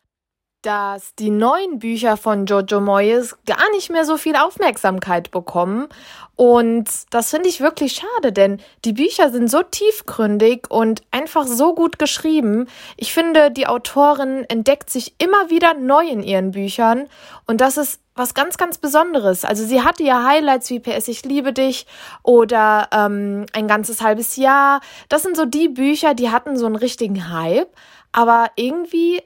dass 0.62 1.16
die 1.16 1.32
neuen 1.32 1.80
Bücher 1.80 2.18
von 2.18 2.46
Jojo 2.46 2.80
Moyes 2.80 3.36
gar 3.46 3.70
nicht 3.72 3.90
mehr 3.90 4.06
so 4.06 4.18
viel 4.18 4.36
Aufmerksamkeit 4.36 5.32
bekommen. 5.32 5.88
Und 6.36 6.90
das 7.10 7.30
finde 7.30 7.50
ich 7.50 7.62
wirklich 7.62 7.94
schade, 7.94 8.32
denn 8.32 8.60
die 8.86 8.94
Bücher 8.94 9.30
sind 9.30 9.50
so 9.50 9.64
tiefgründig 9.64 10.70
und 10.70 11.02
einfach 11.12 11.46
so 11.46 11.76
gut 11.76 12.00
geschrieben. 12.00 12.68
Ich 12.98 13.14
finde, 13.14 13.52
die 13.52 13.68
Autorin 13.68 14.46
entdeckt 14.50 14.90
sich 14.90 15.14
immer 15.18 15.50
wieder 15.50 15.74
neu 15.74 16.08
in 16.08 16.24
ihren 16.24 16.52
Büchern 16.52 17.08
und 17.46 17.62
das 17.62 17.78
ist 17.78 18.02
was 18.16 18.34
ganz, 18.34 18.58
ganz 18.58 18.78
Besonderes. 18.78 19.46
Also 19.46 19.66
sie 19.66 19.84
hatte 19.84 20.04
ja 20.04 20.26
Highlights 20.26 20.70
wie 20.70 20.80
PS 20.80 21.08
Ich 21.08 21.24
liebe 21.26 21.54
dich 21.54 21.88
oder 22.24 22.88
ähm, 22.92 23.46
ein 23.54 23.68
ganzes 23.68 24.02
halbes 24.02 24.36
Jahr. 24.36 24.82
Das 25.10 25.24
sind 25.24 25.38
so 25.38 25.46
die 25.46 25.70
Bücher, 25.70 26.14
die 26.14 26.30
hatten 26.30 26.58
so 26.58 26.66
einen 26.66 26.76
richtigen 26.76 27.32
Hype. 27.32 27.70
Aber 28.12 28.52
irgendwie 28.58 29.22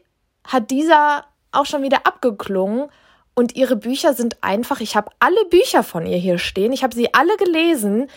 hat 0.47 0.71
dieser 0.71 1.25
auch 1.51 1.65
schon 1.65 1.83
wieder 1.83 2.05
abgeklungen. 2.05 2.89
Und 3.33 3.55
ihre 3.55 3.75
Bücher 3.75 4.13
sind 4.13 4.41
einfach, 4.41 4.79
ich 4.79 4.95
habe 4.95 5.11
alle 5.19 5.43
Bücher 5.49 5.83
von 5.83 6.05
ihr 6.05 6.17
hier 6.17 6.37
stehen, 6.37 6.71
ich 6.71 6.83
habe 6.83 6.95
sie 6.95 7.13
alle 7.13 7.35
gelesen 7.35 8.09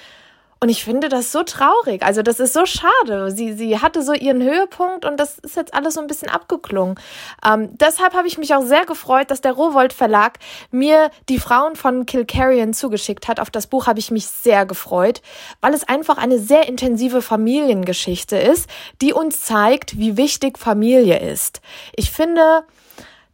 und 0.61 0.71
ich 0.71 0.83
finde 0.83 1.09
das 1.09 1.31
so 1.31 1.45
traurig. 1.45 2.03
Also 2.03 2.23
das 2.23 2.41
ist 2.41 2.53
so 2.53 2.67
schade. 2.67 3.31
Sie, 3.31 3.53
sie 3.53 3.79
hatte 3.81 4.03
so 4.03 4.13
ihren 4.13 4.43
Höhepunkt 4.43 5.05
und 5.05 5.19
das 5.19 5.39
ist 5.39 5.55
jetzt 5.55 5.73
alles 5.73 5.95
so 5.95 6.01
ein 6.01 6.09
bisschen 6.09 6.29
abgeklungen. 6.29 6.99
Ähm, 7.45 7.71
deshalb 7.79 8.13
habe 8.15 8.27
ich 8.27 8.39
mich 8.39 8.55
auch 8.55 8.65
sehr 8.65 8.85
gefreut, 8.85 9.31
dass 9.31 9.41
der 9.41 9.53
Rowold 9.53 9.93
Verlag 9.93 10.39
mir 10.73 11.11
die 11.29 11.39
Frauen 11.39 11.77
von 11.77 12.07
Kilcarrion 12.07 12.75
zugeschickt 12.75 13.29
hat. 13.29 13.39
Auf 13.39 13.51
das 13.51 13.69
Buch 13.69 13.87
habe 13.87 14.01
ich 14.01 14.11
mich 14.11 14.27
sehr 14.27 14.67
gefreut, 14.67 15.23
weil 15.61 15.75
es 15.75 15.89
einfach 15.89 16.19
eine 16.19 16.41
sehr 16.41 16.67
intensive 16.67 17.23
Familiengeschichte 17.23 18.37
ist, 18.37 18.69
die 19.01 19.13
uns 19.13 19.43
zeigt, 19.43 19.97
wie 19.99 20.17
wichtig 20.17 20.59
Familie 20.59 21.21
ist. 21.21 21.61
Ich 21.95 22.11
finde, 22.11 22.65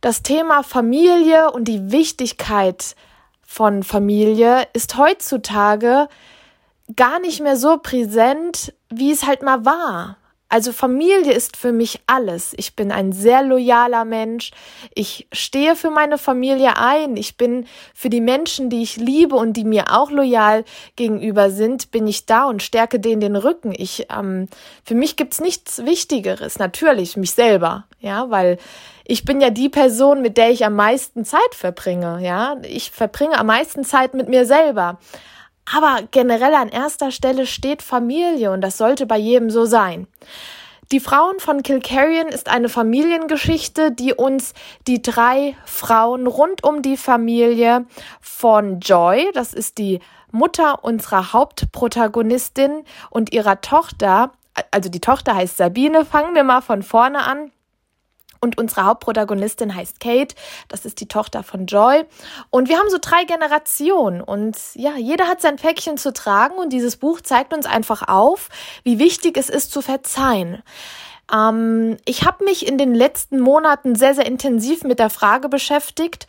das 0.02 0.22
Thema 0.22 0.62
Familie 0.62 1.50
und 1.52 1.68
die 1.68 1.90
Wichtigkeit 1.90 2.96
von 3.46 3.82
Familie 3.82 4.66
ist 4.74 4.98
heutzutage 4.98 6.08
gar 6.96 7.18
nicht 7.20 7.40
mehr 7.40 7.56
so 7.56 7.78
präsent, 7.78 8.74
wie 8.90 9.10
es 9.10 9.26
halt 9.26 9.42
mal 9.42 9.64
war. 9.64 10.18
Also 10.54 10.72
Familie 10.72 11.32
ist 11.32 11.56
für 11.56 11.72
mich 11.72 12.00
alles. 12.06 12.54
Ich 12.56 12.76
bin 12.76 12.92
ein 12.92 13.10
sehr 13.10 13.42
loyaler 13.42 14.04
Mensch. 14.04 14.52
Ich 14.94 15.26
stehe 15.32 15.74
für 15.74 15.90
meine 15.90 16.16
Familie 16.16 16.76
ein. 16.76 17.16
Ich 17.16 17.36
bin 17.36 17.66
für 17.92 18.08
die 18.08 18.20
Menschen, 18.20 18.70
die 18.70 18.82
ich 18.82 18.96
liebe 18.96 19.34
und 19.34 19.54
die 19.54 19.64
mir 19.64 19.86
auch 19.90 20.12
loyal 20.12 20.64
gegenüber 20.94 21.50
sind, 21.50 21.90
bin 21.90 22.06
ich 22.06 22.26
da 22.26 22.44
und 22.44 22.62
stärke 22.62 23.00
denen 23.00 23.20
den 23.20 23.34
Rücken. 23.34 23.74
Ich, 23.76 24.06
ähm, 24.16 24.46
für 24.84 24.94
mich 24.94 25.16
gibt's 25.16 25.40
nichts 25.40 25.84
Wichtigeres. 25.84 26.60
Natürlich 26.60 27.16
mich 27.16 27.32
selber, 27.32 27.88
ja, 27.98 28.30
weil 28.30 28.58
ich 29.04 29.24
bin 29.24 29.40
ja 29.40 29.50
die 29.50 29.70
Person, 29.70 30.22
mit 30.22 30.36
der 30.36 30.50
ich 30.50 30.64
am 30.64 30.76
meisten 30.76 31.24
Zeit 31.24 31.54
verbringe, 31.54 32.20
ja. 32.22 32.58
Ich 32.62 32.92
verbringe 32.92 33.36
am 33.38 33.46
meisten 33.46 33.82
Zeit 33.82 34.14
mit 34.14 34.28
mir 34.28 34.46
selber. 34.46 35.00
Aber 35.72 36.00
generell 36.10 36.54
an 36.54 36.68
erster 36.68 37.10
Stelle 37.10 37.46
steht 37.46 37.82
Familie 37.82 38.50
und 38.50 38.60
das 38.60 38.76
sollte 38.76 39.06
bei 39.06 39.16
jedem 39.16 39.50
so 39.50 39.64
sein. 39.64 40.06
Die 40.92 41.00
Frauen 41.00 41.40
von 41.40 41.62
Kilcarrion 41.62 42.28
ist 42.28 42.48
eine 42.48 42.68
Familiengeschichte, 42.68 43.90
die 43.90 44.12
uns 44.12 44.52
die 44.86 45.00
drei 45.00 45.56
Frauen 45.64 46.26
rund 46.26 46.62
um 46.62 46.82
die 46.82 46.98
Familie 46.98 47.86
von 48.20 48.80
Joy, 48.80 49.30
das 49.32 49.54
ist 49.54 49.78
die 49.78 50.00
Mutter 50.30 50.84
unserer 50.84 51.32
Hauptprotagonistin 51.32 52.84
und 53.08 53.32
ihrer 53.32 53.60
Tochter, 53.60 54.32
also 54.70 54.90
die 54.90 55.00
Tochter 55.00 55.34
heißt 55.34 55.56
Sabine, 55.56 56.04
fangen 56.04 56.34
wir 56.34 56.44
mal 56.44 56.60
von 56.60 56.82
vorne 56.82 57.24
an. 57.24 57.50
Und 58.44 58.58
unsere 58.58 58.84
Hauptprotagonistin 58.84 59.74
heißt 59.74 60.00
Kate. 60.00 60.34
Das 60.68 60.84
ist 60.84 61.00
die 61.00 61.08
Tochter 61.08 61.42
von 61.42 61.64
Joy. 61.66 62.04
Und 62.50 62.68
wir 62.68 62.78
haben 62.78 62.90
so 62.90 62.98
drei 63.00 63.24
Generationen. 63.24 64.20
Und 64.20 64.56
ja, 64.74 64.96
jeder 64.96 65.26
hat 65.26 65.40
sein 65.40 65.56
Päckchen 65.56 65.96
zu 65.96 66.12
tragen. 66.12 66.54
Und 66.56 66.72
dieses 66.72 66.96
Buch 66.98 67.22
zeigt 67.22 67.54
uns 67.54 67.64
einfach 67.64 68.06
auf, 68.06 68.50
wie 68.82 68.98
wichtig 68.98 69.38
es 69.38 69.48
ist 69.48 69.72
zu 69.72 69.80
verzeihen. 69.80 70.62
Ähm, 71.32 71.96
ich 72.04 72.24
habe 72.24 72.44
mich 72.44 72.66
in 72.66 72.76
den 72.76 72.94
letzten 72.94 73.40
Monaten 73.40 73.94
sehr, 73.94 74.14
sehr 74.14 74.26
intensiv 74.26 74.84
mit 74.84 74.98
der 74.98 75.10
Frage 75.10 75.48
beschäftigt, 75.48 76.26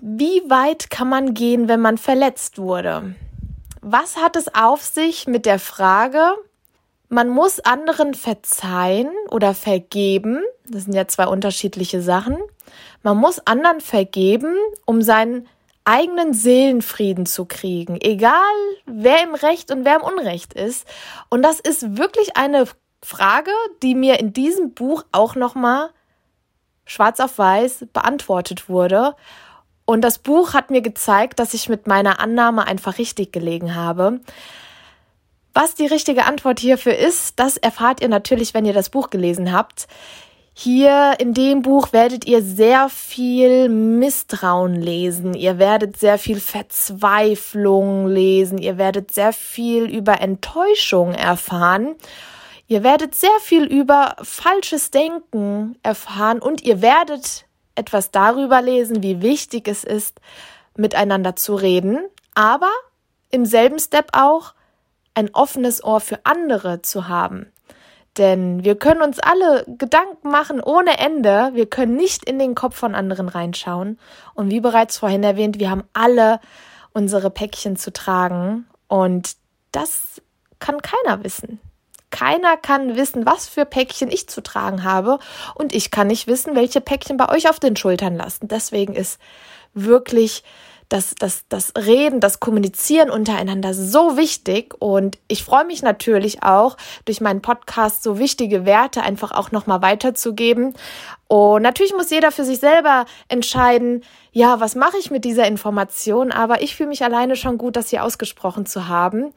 wie 0.00 0.42
weit 0.48 0.90
kann 0.90 1.08
man 1.08 1.34
gehen, 1.34 1.68
wenn 1.68 1.80
man 1.80 1.98
verletzt 1.98 2.58
wurde? 2.58 3.14
Was 3.80 4.16
hat 4.16 4.36
es 4.36 4.54
auf 4.54 4.82
sich 4.82 5.26
mit 5.26 5.46
der 5.46 5.58
Frage, 5.58 6.34
man 7.08 7.28
muss 7.28 7.60
anderen 7.60 8.14
verzeihen 8.14 9.10
oder 9.30 9.54
vergeben. 9.54 10.42
Das 10.68 10.84
sind 10.84 10.94
ja 10.94 11.08
zwei 11.08 11.26
unterschiedliche 11.26 12.02
Sachen. 12.02 12.36
Man 13.02 13.16
muss 13.16 13.38
anderen 13.46 13.80
vergeben, 13.80 14.54
um 14.84 15.00
seinen 15.02 15.48
eigenen 15.84 16.34
Seelenfrieden 16.34 17.24
zu 17.24 17.46
kriegen, 17.46 17.98
egal 18.00 18.34
wer 18.84 19.22
im 19.22 19.34
Recht 19.34 19.70
und 19.70 19.86
wer 19.86 19.96
im 19.96 20.02
Unrecht 20.02 20.52
ist. 20.52 20.86
Und 21.30 21.42
das 21.42 21.60
ist 21.60 21.96
wirklich 21.96 22.36
eine 22.36 22.66
Frage, 23.02 23.52
die 23.82 23.94
mir 23.94 24.20
in 24.20 24.34
diesem 24.34 24.74
Buch 24.74 25.04
auch 25.12 25.34
nochmal 25.34 25.88
schwarz 26.84 27.20
auf 27.20 27.38
weiß 27.38 27.86
beantwortet 27.94 28.68
wurde. 28.68 29.14
Und 29.86 30.02
das 30.02 30.18
Buch 30.18 30.52
hat 30.52 30.70
mir 30.70 30.82
gezeigt, 30.82 31.38
dass 31.38 31.54
ich 31.54 31.70
mit 31.70 31.86
meiner 31.86 32.20
Annahme 32.20 32.66
einfach 32.66 32.98
richtig 32.98 33.32
gelegen 33.32 33.74
habe. 33.74 34.20
Was 35.60 35.74
die 35.74 35.86
richtige 35.86 36.24
Antwort 36.24 36.60
hierfür 36.60 36.96
ist, 36.96 37.40
das 37.40 37.56
erfahrt 37.56 38.00
ihr 38.00 38.08
natürlich, 38.08 38.54
wenn 38.54 38.64
ihr 38.64 38.72
das 38.72 38.90
Buch 38.90 39.10
gelesen 39.10 39.52
habt. 39.52 39.88
Hier 40.54 41.16
in 41.18 41.34
dem 41.34 41.62
Buch 41.62 41.92
werdet 41.92 42.28
ihr 42.28 42.42
sehr 42.42 42.88
viel 42.88 43.68
Misstrauen 43.68 44.76
lesen, 44.76 45.34
ihr 45.34 45.58
werdet 45.58 45.96
sehr 45.96 46.16
viel 46.16 46.38
Verzweiflung 46.38 48.06
lesen, 48.06 48.58
ihr 48.58 48.78
werdet 48.78 49.12
sehr 49.12 49.32
viel 49.32 49.86
über 49.86 50.20
Enttäuschung 50.20 51.12
erfahren, 51.12 51.96
ihr 52.68 52.84
werdet 52.84 53.16
sehr 53.16 53.40
viel 53.40 53.64
über 53.64 54.14
falsches 54.22 54.92
Denken 54.92 55.76
erfahren 55.82 56.38
und 56.38 56.62
ihr 56.62 56.82
werdet 56.82 57.46
etwas 57.74 58.12
darüber 58.12 58.62
lesen, 58.62 59.02
wie 59.02 59.22
wichtig 59.22 59.66
es 59.66 59.82
ist, 59.82 60.20
miteinander 60.76 61.34
zu 61.34 61.56
reden, 61.56 61.98
aber 62.36 62.70
im 63.32 63.44
selben 63.44 63.80
Step 63.80 64.10
auch, 64.12 64.54
ein 65.18 65.34
offenes 65.34 65.82
Ohr 65.82 66.00
für 66.00 66.20
andere 66.22 66.80
zu 66.80 67.08
haben. 67.08 67.52
Denn 68.18 68.62
wir 68.62 68.76
können 68.76 69.02
uns 69.02 69.18
alle 69.18 69.64
Gedanken 69.66 70.30
machen 70.30 70.60
ohne 70.60 70.98
Ende. 70.98 71.50
Wir 71.54 71.66
können 71.66 71.96
nicht 71.96 72.24
in 72.24 72.38
den 72.38 72.54
Kopf 72.54 72.76
von 72.76 72.94
anderen 72.94 73.28
reinschauen. 73.28 73.98
Und 74.34 74.50
wie 74.50 74.60
bereits 74.60 74.98
vorhin 74.98 75.24
erwähnt, 75.24 75.58
wir 75.58 75.70
haben 75.70 75.82
alle 75.92 76.40
unsere 76.92 77.30
Päckchen 77.30 77.76
zu 77.76 77.92
tragen. 77.92 78.66
Und 78.86 79.32
das 79.72 80.22
kann 80.60 80.80
keiner 80.82 81.24
wissen. 81.24 81.60
Keiner 82.10 82.56
kann 82.56 82.96
wissen, 82.96 83.26
was 83.26 83.48
für 83.48 83.64
Päckchen 83.64 84.10
ich 84.10 84.28
zu 84.28 84.40
tragen 84.40 84.84
habe. 84.84 85.18
Und 85.56 85.74
ich 85.74 85.90
kann 85.90 86.06
nicht 86.06 86.28
wissen, 86.28 86.54
welche 86.54 86.80
Päckchen 86.80 87.16
bei 87.16 87.28
euch 87.28 87.50
auf 87.50 87.58
den 87.58 87.76
Schultern 87.76 88.16
lasten. 88.16 88.46
Deswegen 88.46 88.94
ist 88.94 89.20
wirklich 89.74 90.44
das, 90.88 91.14
das, 91.18 91.44
das 91.48 91.72
Reden, 91.76 92.20
das 92.20 92.40
Kommunizieren 92.40 93.10
untereinander 93.10 93.74
so 93.74 94.16
wichtig. 94.16 94.74
Und 94.78 95.18
ich 95.28 95.44
freue 95.44 95.64
mich 95.64 95.82
natürlich 95.82 96.42
auch, 96.42 96.76
durch 97.04 97.20
meinen 97.20 97.42
Podcast 97.42 98.02
so 98.02 98.18
wichtige 98.18 98.64
Werte 98.64 99.02
einfach 99.02 99.32
auch 99.32 99.52
nochmal 99.52 99.82
weiterzugeben. 99.82 100.74
Und 101.26 101.62
natürlich 101.62 101.94
muss 101.94 102.10
jeder 102.10 102.32
für 102.32 102.44
sich 102.44 102.58
selber 102.58 103.04
entscheiden, 103.28 104.02
ja, 104.32 104.60
was 104.60 104.74
mache 104.74 104.96
ich 104.98 105.10
mit 105.10 105.24
dieser 105.24 105.46
Information? 105.46 106.32
Aber 106.32 106.62
ich 106.62 106.74
fühle 106.74 106.88
mich 106.88 107.04
alleine 107.04 107.36
schon 107.36 107.58
gut, 107.58 107.76
das 107.76 107.90
hier 107.90 108.02
ausgesprochen 108.02 108.64
zu 108.64 108.88
haben. 108.88 109.32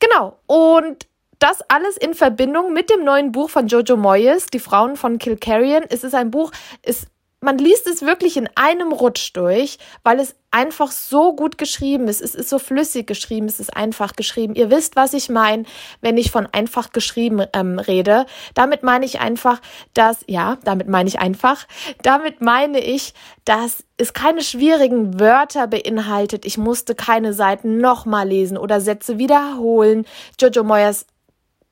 Genau. 0.00 0.38
Und 0.46 1.06
das 1.38 1.60
alles 1.68 1.98
in 1.98 2.14
Verbindung 2.14 2.72
mit 2.72 2.88
dem 2.88 3.04
neuen 3.04 3.32
Buch 3.32 3.50
von 3.50 3.66
Jojo 3.66 3.96
Moyes, 3.96 4.46
Die 4.46 4.58
Frauen 4.58 4.96
von 4.96 5.18
Kilcarrion. 5.18 5.84
Es 5.88 6.04
ist 6.04 6.14
ein 6.14 6.30
Buch, 6.30 6.50
ist 6.82 7.08
man 7.46 7.58
liest 7.58 7.86
es 7.86 8.02
wirklich 8.02 8.36
in 8.36 8.48
einem 8.56 8.90
Rutsch 8.90 9.30
durch, 9.32 9.78
weil 10.02 10.18
es 10.18 10.34
einfach 10.50 10.90
so 10.90 11.32
gut 11.32 11.58
geschrieben 11.58 12.08
ist. 12.08 12.20
Es 12.20 12.34
ist 12.34 12.48
so 12.48 12.58
flüssig 12.58 13.06
geschrieben, 13.06 13.46
es 13.46 13.60
ist 13.60 13.76
einfach 13.76 14.16
geschrieben. 14.16 14.56
Ihr 14.56 14.68
wisst, 14.68 14.96
was 14.96 15.14
ich 15.14 15.28
meine, 15.28 15.62
wenn 16.00 16.16
ich 16.18 16.32
von 16.32 16.46
einfach 16.46 16.90
geschrieben 16.90 17.46
ähm, 17.52 17.78
rede. 17.78 18.26
Damit 18.54 18.82
meine 18.82 19.06
ich 19.06 19.20
einfach, 19.20 19.60
dass, 19.94 20.24
ja, 20.26 20.58
damit 20.64 20.88
meine 20.88 21.08
ich 21.08 21.20
einfach, 21.20 21.68
damit 22.02 22.40
meine 22.40 22.80
ich, 22.80 23.14
dass 23.44 23.84
es 23.96 24.12
keine 24.12 24.42
schwierigen 24.42 25.20
Wörter 25.20 25.68
beinhaltet. 25.68 26.44
Ich 26.44 26.58
musste 26.58 26.96
keine 26.96 27.32
Seiten 27.32 27.78
nochmal 27.78 28.26
lesen 28.26 28.58
oder 28.58 28.80
Sätze 28.80 29.18
wiederholen. 29.18 30.04
Jojo 30.40 30.64
Moyers 30.64 31.06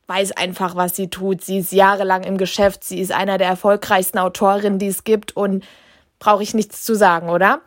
weiß 0.06 0.32
einfach, 0.32 0.76
was 0.76 0.96
sie 0.96 1.08
tut. 1.08 1.42
Sie 1.42 1.58
ist 1.58 1.72
jahrelang 1.72 2.24
im 2.24 2.38
Geschäft. 2.38 2.84
Sie 2.84 3.00
ist 3.00 3.12
einer 3.12 3.38
der 3.38 3.48
erfolgreichsten 3.48 4.18
Autorinnen, 4.18 4.78
die 4.78 4.88
es 4.88 5.04
gibt 5.04 5.36
und 5.36 5.64
brauche 6.18 6.42
ich 6.42 6.54
nichts 6.54 6.82
zu 6.84 6.94
sagen, 6.94 7.28
oder? 7.28 7.60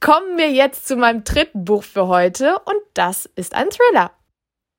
Kommen 0.00 0.36
wir 0.36 0.50
jetzt 0.50 0.86
zu 0.86 0.96
meinem 0.96 1.24
dritten 1.24 1.64
Buch 1.64 1.82
für 1.82 2.08
heute 2.08 2.58
und 2.64 2.80
das 2.94 3.26
ist 3.36 3.54
ein 3.54 3.70
Thriller. 3.70 4.10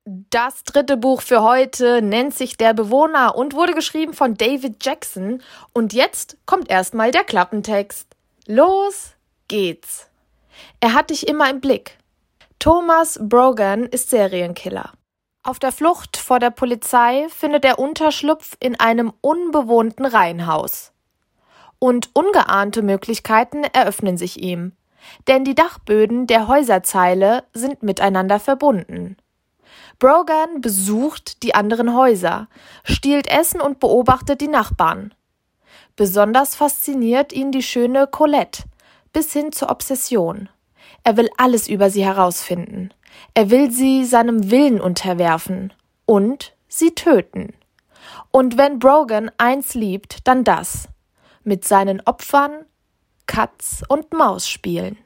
Das 0.05 0.63
dritte 0.63 0.97
Buch 0.97 1.21
für 1.21 1.43
heute 1.43 2.01
nennt 2.01 2.35
sich 2.35 2.57
Der 2.57 2.73
Bewohner 2.73 3.35
und 3.35 3.53
wurde 3.53 3.73
geschrieben 3.73 4.13
von 4.13 4.35
David 4.35 4.83
Jackson. 4.83 5.41
Und 5.71 5.93
jetzt 5.93 6.37
kommt 6.45 6.69
erstmal 6.69 7.11
der 7.11 7.23
Klappentext. 7.23 8.07
Los 8.45 9.13
geht's. 9.47 10.09
Er 10.81 10.93
hat 10.93 11.09
dich 11.09 11.27
immer 11.27 11.49
im 11.49 11.61
Blick. 11.61 11.97
Thomas 12.59 13.17
Brogan 13.21 13.85
ist 13.85 14.09
Serienkiller. 14.09 14.91
Auf 15.45 15.59
der 15.59 15.73
Flucht 15.73 16.15
vor 16.15 16.39
der 16.39 16.51
Polizei 16.51 17.27
findet 17.27 17.65
er 17.65 17.77
Unterschlupf 17.77 18.55
in 18.61 18.79
einem 18.79 19.11
unbewohnten 19.19 20.05
Reihenhaus. 20.05 20.93
Und 21.79 22.11
ungeahnte 22.13 22.81
Möglichkeiten 22.81 23.65
eröffnen 23.65 24.17
sich 24.17 24.41
ihm. 24.41 24.71
Denn 25.27 25.43
die 25.43 25.53
Dachböden 25.53 26.27
der 26.27 26.47
Häuserzeile 26.47 27.43
sind 27.53 27.83
miteinander 27.83 28.39
verbunden. 28.39 29.17
Brogan 29.99 30.61
besucht 30.61 31.43
die 31.43 31.55
anderen 31.55 31.93
Häuser, 31.93 32.47
stiehlt 32.85 33.27
Essen 33.27 33.59
und 33.59 33.81
beobachtet 33.81 34.39
die 34.39 34.47
Nachbarn. 34.47 35.13
Besonders 35.97 36.55
fasziniert 36.55 37.33
ihn 37.33 37.51
die 37.51 37.63
schöne 37.63 38.07
Colette, 38.07 38.63
bis 39.11 39.33
hin 39.33 39.51
zur 39.51 39.69
Obsession. 39.69 40.47
Er 41.03 41.17
will 41.17 41.29
alles 41.35 41.67
über 41.67 41.89
sie 41.89 42.05
herausfinden. 42.05 42.93
Er 43.33 43.49
will 43.49 43.71
sie 43.71 44.05
seinem 44.05 44.51
Willen 44.51 44.79
unterwerfen 44.79 45.73
und 46.05 46.53
sie 46.67 46.95
töten. 46.95 47.53
Und 48.31 48.57
wenn 48.57 48.79
Brogan 48.79 49.31
eins 49.37 49.73
liebt, 49.73 50.27
dann 50.27 50.43
das. 50.43 50.87
Mit 51.43 51.65
seinen 51.65 52.01
Opfern 52.01 52.65
Katz 53.25 53.83
und 53.87 54.13
Maus 54.13 54.47
spielen. 54.47 54.97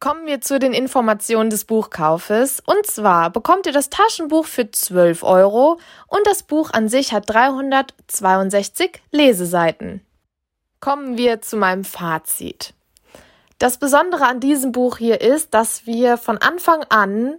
Kommen 0.00 0.26
wir 0.26 0.40
zu 0.40 0.58
den 0.58 0.72
Informationen 0.72 1.48
des 1.48 1.64
Buchkaufes. 1.64 2.60
Und 2.60 2.86
zwar 2.86 3.30
bekommt 3.30 3.66
ihr 3.66 3.72
das 3.72 3.88
Taschenbuch 3.88 4.46
für 4.46 4.68
12 4.68 5.22
Euro 5.22 5.78
und 6.08 6.26
das 6.26 6.42
Buch 6.42 6.70
an 6.72 6.88
sich 6.88 7.12
hat 7.12 7.30
362 7.30 9.00
Leseseiten. 9.12 10.04
Kommen 10.80 11.16
wir 11.16 11.40
zu 11.40 11.56
meinem 11.56 11.84
Fazit. 11.84 12.74
Das 13.62 13.76
Besondere 13.76 14.26
an 14.26 14.40
diesem 14.40 14.72
Buch 14.72 14.98
hier 14.98 15.20
ist, 15.20 15.54
dass 15.54 15.86
wir 15.86 16.16
von 16.16 16.36
Anfang 16.38 16.84
an 16.88 17.36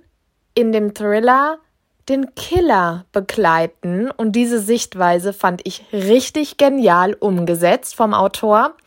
in 0.56 0.72
dem 0.72 0.94
Thriller 0.94 1.60
den 2.08 2.34
Killer 2.34 3.04
begleiten 3.12 4.10
und 4.10 4.32
diese 4.32 4.60
Sichtweise 4.60 5.34
fand 5.34 5.60
ich 5.66 5.84
richtig 5.92 6.56
genial 6.56 7.14
umgesetzt 7.14 7.96
vom 7.96 8.14
Autor. 8.14 8.78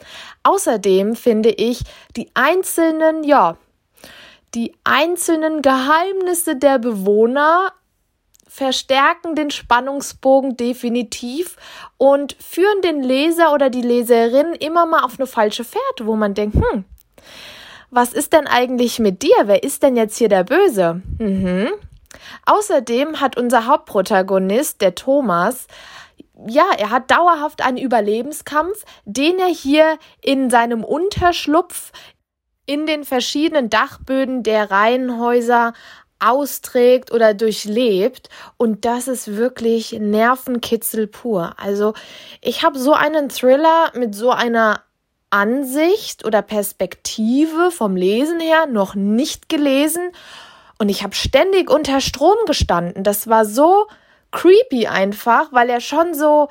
Außerdem 0.44 1.14
finde 1.14 1.50
ich 1.50 1.80
die 2.16 2.30
einzelnen, 2.32 3.22
ja, 3.22 3.58
die 4.54 4.74
einzelnen 4.84 5.60
Geheimnisse 5.60 6.56
der 6.56 6.78
Bewohner 6.78 7.70
verstärken 8.48 9.34
den 9.34 9.50
Spannungsbogen 9.50 10.56
definitiv 10.56 11.58
und 11.98 12.34
führen 12.40 12.80
den 12.80 13.02
Leser 13.02 13.52
oder 13.52 13.68
die 13.68 13.82
Leserin 13.82 14.54
immer 14.54 14.86
mal 14.86 15.04
auf 15.04 15.18
eine 15.18 15.26
falsche 15.26 15.64
Fährte, 15.64 16.06
wo 16.06 16.16
man 16.16 16.32
denkt, 16.32 16.56
hm, 16.56 16.86
was 17.90 18.12
ist 18.12 18.32
denn 18.32 18.46
eigentlich 18.46 18.98
mit 18.98 19.22
dir? 19.22 19.36
Wer 19.44 19.62
ist 19.62 19.82
denn 19.82 19.96
jetzt 19.96 20.16
hier 20.16 20.28
der 20.28 20.44
Böse? 20.44 21.02
Mhm. 21.18 21.68
Außerdem 22.46 23.20
hat 23.20 23.36
unser 23.36 23.66
Hauptprotagonist, 23.66 24.80
der 24.80 24.94
Thomas, 24.94 25.66
ja, 26.46 26.66
er 26.76 26.90
hat 26.90 27.10
dauerhaft 27.10 27.62
einen 27.62 27.78
Überlebenskampf, 27.78 28.84
den 29.04 29.38
er 29.38 29.48
hier 29.48 29.98
in 30.20 30.50
seinem 30.50 30.84
Unterschlupf 30.84 31.92
in 32.66 32.86
den 32.86 33.04
verschiedenen 33.04 33.70
Dachböden 33.70 34.42
der 34.42 34.70
Reihenhäuser 34.70 35.72
austrägt 36.18 37.12
oder 37.12 37.34
durchlebt 37.34 38.28
und 38.56 38.84
das 38.84 39.06
ist 39.06 39.36
wirklich 39.36 39.92
Nervenkitzel 39.92 41.06
pur. 41.06 41.54
Also 41.58 41.94
ich 42.40 42.62
habe 42.62 42.78
so 42.78 42.94
einen 42.94 43.28
Thriller 43.28 43.92
mit 43.94 44.14
so 44.14 44.30
einer 44.30 44.80
Ansicht 45.36 46.24
oder 46.24 46.40
Perspektive 46.40 47.70
vom 47.70 47.94
Lesen 47.94 48.40
her 48.40 48.66
noch 48.66 48.94
nicht 48.94 49.50
gelesen 49.50 50.12
und 50.78 50.88
ich 50.88 51.02
habe 51.02 51.14
ständig 51.14 51.70
unter 51.70 52.00
Strom 52.00 52.38
gestanden. 52.46 53.04
Das 53.04 53.28
war 53.28 53.44
so 53.44 53.86
creepy 54.30 54.86
einfach, 54.86 55.52
weil 55.52 55.68
er 55.68 55.80
schon 55.80 56.14
so 56.14 56.48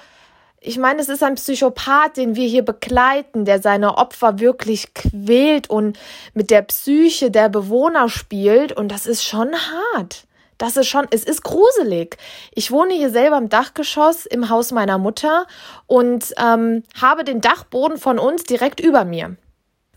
ich 0.68 0.80
meine, 0.80 1.00
es 1.00 1.10
ist 1.10 1.22
ein 1.22 1.36
Psychopath, 1.36 2.18
den 2.18 2.36
wir 2.36 2.48
hier 2.48 2.64
begleiten, 2.66 3.46
der 3.46 3.62
seine 3.62 4.00
Opfer 4.00 4.40
wirklich 4.40 4.96
quält 4.96 5.70
und 5.70 6.00
mit 6.34 6.50
der 6.50 6.64
Psyche 6.64 7.30
der 7.30 7.50
Bewohner 7.50 8.10
spielt. 8.10 8.72
Und 8.72 8.92
das 8.92 9.06
ist 9.06 9.24
schon 9.24 9.52
hart. 9.54 10.26
Das 10.58 10.78
ist 10.78 10.88
schon, 10.88 11.08
es 11.12 11.24
ist 11.24 11.44
gruselig. 11.44 12.18
Ich 12.54 12.72
wohne 12.72 12.94
hier 12.94 13.10
selber 13.10 13.38
im 13.38 13.50
Dachgeschoss 13.50 14.26
im 14.26 14.50
Haus 14.50 14.72
meiner 14.72 14.98
Mutter 14.98 15.48
und 15.88 16.34
ähm, 16.38 16.84
habe 17.00 17.24
den 17.24 17.42
Dachboden 17.42 17.98
von 17.98 18.20
uns 18.20 18.44
direkt 18.44 18.80
über 18.80 19.04
mir. 19.04 19.36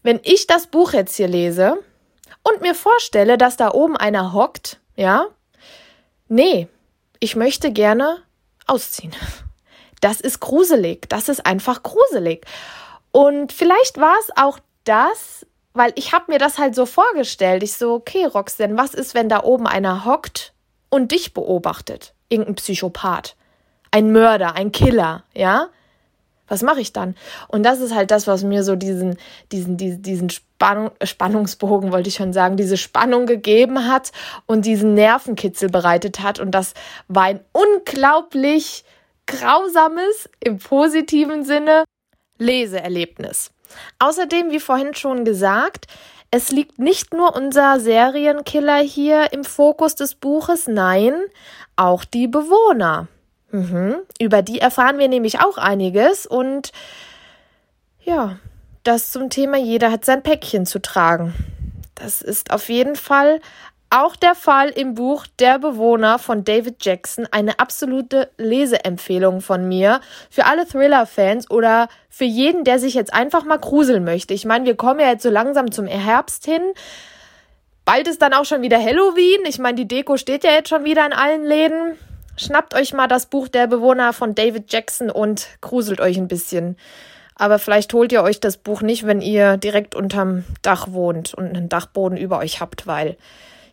Wenn 0.03 0.21
ich 0.23 0.47
das 0.47 0.67
Buch 0.67 0.93
jetzt 0.93 1.17
hier 1.17 1.29
lese 1.29 1.79
und 2.43 2.61
mir 2.61 2.75
vorstelle, 2.75 3.39
dass 3.39 3.57
da 3.57 3.73
oben 3.73 3.97
einer 3.97 4.33
hockt, 4.33 4.81
ja, 4.97 5.27
nee, 6.29 6.69
ich 7.21 7.37
möchte 7.37 7.73
gerne 7.73 8.23
ausziehen. 8.67 9.15
Das 10.01 10.21
ist 10.21 10.41
gruselig. 10.41 11.09
Das 11.09 11.29
ist 11.29 11.45
einfach 11.45 11.83
gruselig. 11.83 12.47
Und 13.11 13.53
vielleicht 13.53 13.99
war 13.99 14.15
es 14.21 14.31
auch 14.37 14.59
das, 14.85 15.45
weil 15.79 15.93
ich 15.95 16.13
habe 16.13 16.31
mir 16.33 16.39
das 16.39 16.59
halt 16.59 16.75
so 16.75 16.85
vorgestellt. 16.85 17.63
Ich 17.63 17.75
so, 17.75 17.95
okay, 17.95 18.27
Roxanne, 18.27 18.77
was 18.77 18.95
ist, 18.95 19.15
wenn 19.15 19.29
da 19.29 19.43
oben 19.43 19.67
einer 19.67 20.05
hockt 20.05 20.53
und 20.91 21.13
dich 21.13 21.33
beobachtet? 21.33 22.15
Irgendein 22.29 22.57
Psychopath, 22.57 23.37
ein 23.91 24.13
Mörder, 24.13 24.55
ein 24.55 24.73
Killer, 24.73 25.25
ja? 25.35 25.69
Was 26.49 26.63
mache 26.63 26.81
ich 26.81 26.93
dann? 26.93 27.15
Und 27.49 27.63
das 27.63 27.81
ist 27.81 27.95
halt 27.95 28.11
das, 28.11 28.27
was 28.27 28.43
mir 28.43 28.65
so 28.65 28.75
diesen, 28.75 29.19
diesen, 29.53 29.77
diesen, 29.77 30.03
diesen 30.03 30.31
Spannung, 30.31 30.91
Spannungsbogen, 31.03 31.93
wollte 31.93 32.09
ich 32.09 32.15
schon 32.15 32.33
sagen, 32.33 32.57
diese 32.57 32.79
Spannung 32.79 33.27
gegeben 33.27 33.87
hat 33.87 34.13
und 34.47 34.65
diesen 34.65 34.95
Nervenkitzel 34.95 35.69
bereitet 35.69 36.21
hat. 36.21 36.41
Und 36.41 36.53
das 36.53 36.73
war 37.07 37.25
ein 37.25 37.41
unglaublich 37.53 38.85
grausames, 39.27 40.31
im 40.41 40.59
positiven 40.59 41.45
Sinne, 41.45 41.85
Leseerlebnis. 42.39 43.51
Außerdem, 43.99 44.51
wie 44.51 44.61
vorhin 44.61 44.95
schon 44.95 45.25
gesagt, 45.25 45.87
es 46.31 46.51
liegt 46.51 46.79
nicht 46.79 47.15
nur 47.15 47.35
unser 47.35 47.81
Serienkiller 47.81 48.79
hier 48.79 49.33
im 49.33 49.45
Fokus 49.45 49.95
des 49.95 50.15
Buches, 50.15 50.67
nein, 50.67 51.15
auch 51.77 52.05
die 52.05 52.29
Bewohner. 52.29 53.09
Mhm. 53.51 53.97
Über 54.21 54.43
die 54.43 54.59
erfahren 54.59 54.99
wir 54.99 55.09
nämlich 55.09 55.41
auch 55.41 55.57
einiges 55.57 56.27
und 56.27 56.73
ja, 58.05 58.39
das 58.85 59.11
zum 59.11 59.31
Thema 59.31 59.57
jeder 59.57 59.91
hat 59.91 60.05
sein 60.05 60.23
Päckchen 60.23 60.67
zu 60.67 60.81
tragen. 60.81 61.35
Das 61.95 62.23
ist 62.23 62.53
auf 62.53 62.69
jeden 62.69 62.97
Fall 62.97 63.41
auch 63.91 64.17
der 64.17 64.35
Fall 64.35 64.69
im 64.69 64.95
Buch 64.95 65.27
Der 65.39 65.59
Bewohner 65.59 66.19
von 66.19 66.45
David 66.45 66.85
Jackson, 66.85 67.27
eine 67.31 67.59
absolute 67.59 68.31
Leseempfehlung 68.37 69.41
von 69.41 69.67
mir 69.67 70.01
für 70.31 70.45
alle 70.45 70.67
Thriller-Fans 70.67 71.51
oder 71.51 71.89
für 72.09 72.25
jeden, 72.25 72.65
der 72.65 72.79
sich 72.79 72.95
jetzt 72.95 73.15
einfach 73.15 73.45
mal 73.45 73.59
gruseln 73.59 74.05
möchte. 74.05 74.35
Ich 74.35 74.45
meine, 74.45 74.67
wir 74.67 74.77
kommen 74.77 75.01
ja 75.01 75.09
jetzt 75.09 75.23
so 75.23 75.31
langsam 75.31 75.73
zum 75.73 75.87
Herbst 75.87 76.45
hin. 76.45 76.63
Bald 77.85 78.07
ist 78.09 78.21
dann 78.21 78.35
auch 78.35 78.45
schon 78.45 78.61
wieder 78.61 78.79
Halloween. 78.79 79.47
Ich 79.47 79.59
meine, 79.59 79.77
die 79.77 79.89
Deko 79.89 80.19
steht 80.19 80.45
ja 80.45 80.51
jetzt 80.51 80.69
schon 80.69 80.85
wieder 80.85 81.07
in 81.07 81.15
allen 81.15 81.45
Läden. 81.45 81.97
Schnappt 82.37 82.75
euch 82.75 82.93
mal 82.93 83.09
das 83.09 83.27
Buch 83.27 83.49
Der 83.49 83.67
Bewohner 83.67 84.13
von 84.13 84.35
David 84.35 84.71
Jackson 84.71 85.11
und 85.11 85.49
gruselt 85.61 86.01
euch 86.01 86.19
ein 86.19 86.29
bisschen. 86.29 86.77
Aber 87.35 87.59
vielleicht 87.59 87.95
holt 87.95 88.13
ihr 88.13 88.23
euch 88.23 88.41
das 88.41 88.59
Buch 88.59 88.83
nicht, 88.83 89.07
wenn 89.07 89.23
ihr 89.23 89.57
direkt 89.57 89.95
unterm 89.95 90.45
Dach 90.61 90.89
wohnt 90.91 91.33
und 91.35 91.57
einen 91.57 91.69
Dachboden 91.69 92.19
über 92.19 92.39
euch 92.39 92.61
habt, 92.61 92.87
weil 92.87 93.17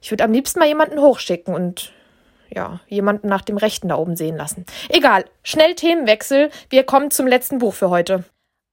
ich 0.05 0.11
würde 0.11 0.23
am 0.23 0.33
liebsten 0.33 0.59
mal 0.59 0.67
jemanden 0.67 0.99
hochschicken 0.99 1.55
und 1.55 1.91
ja, 2.51 2.79
jemanden 2.87 3.27
nach 3.27 3.41
dem 3.41 3.57
Rechten 3.57 3.87
da 3.87 3.95
oben 3.95 4.15
sehen 4.15 4.37
lassen. 4.37 4.67
Egal, 4.89 5.25
schnell 5.41 5.73
Themenwechsel. 5.73 6.51
Wir 6.69 6.83
kommen 6.83 7.09
zum 7.09 7.25
letzten 7.25 7.57
Buch 7.57 7.73
für 7.73 7.89
heute. 7.89 8.23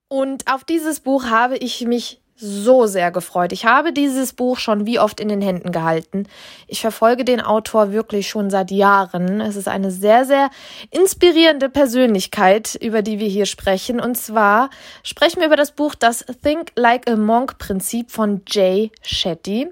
Und 0.08 0.52
auf 0.52 0.62
dieses 0.62 1.00
Buch 1.00 1.24
habe 1.24 1.56
ich 1.56 1.86
mich 1.86 2.20
so 2.36 2.86
sehr 2.86 3.10
gefreut. 3.10 3.52
Ich 3.52 3.64
habe 3.64 3.94
dieses 3.94 4.34
Buch 4.34 4.58
schon 4.58 4.84
wie 4.84 4.98
oft 4.98 5.20
in 5.20 5.28
den 5.28 5.40
Händen 5.40 5.72
gehalten. 5.72 6.26
Ich 6.66 6.82
verfolge 6.82 7.24
den 7.24 7.40
Autor 7.40 7.92
wirklich 7.92 8.28
schon 8.28 8.50
seit 8.50 8.70
Jahren. 8.70 9.40
Es 9.40 9.56
ist 9.56 9.68
eine 9.68 9.90
sehr, 9.90 10.26
sehr 10.26 10.50
inspirierende 10.90 11.70
Persönlichkeit, 11.70 12.74
über 12.74 13.00
die 13.00 13.18
wir 13.18 13.28
hier 13.28 13.46
sprechen. 13.46 14.00
Und 14.00 14.16
zwar 14.16 14.68
sprechen 15.02 15.38
wir 15.38 15.46
über 15.46 15.56
das 15.56 15.72
Buch 15.72 15.94
Das 15.94 16.26
Think 16.42 16.72
Like 16.74 17.08
a 17.08 17.16
Monk 17.16 17.56
Prinzip 17.56 18.10
von 18.10 18.42
Jay 18.46 18.90
Shetty. 19.02 19.70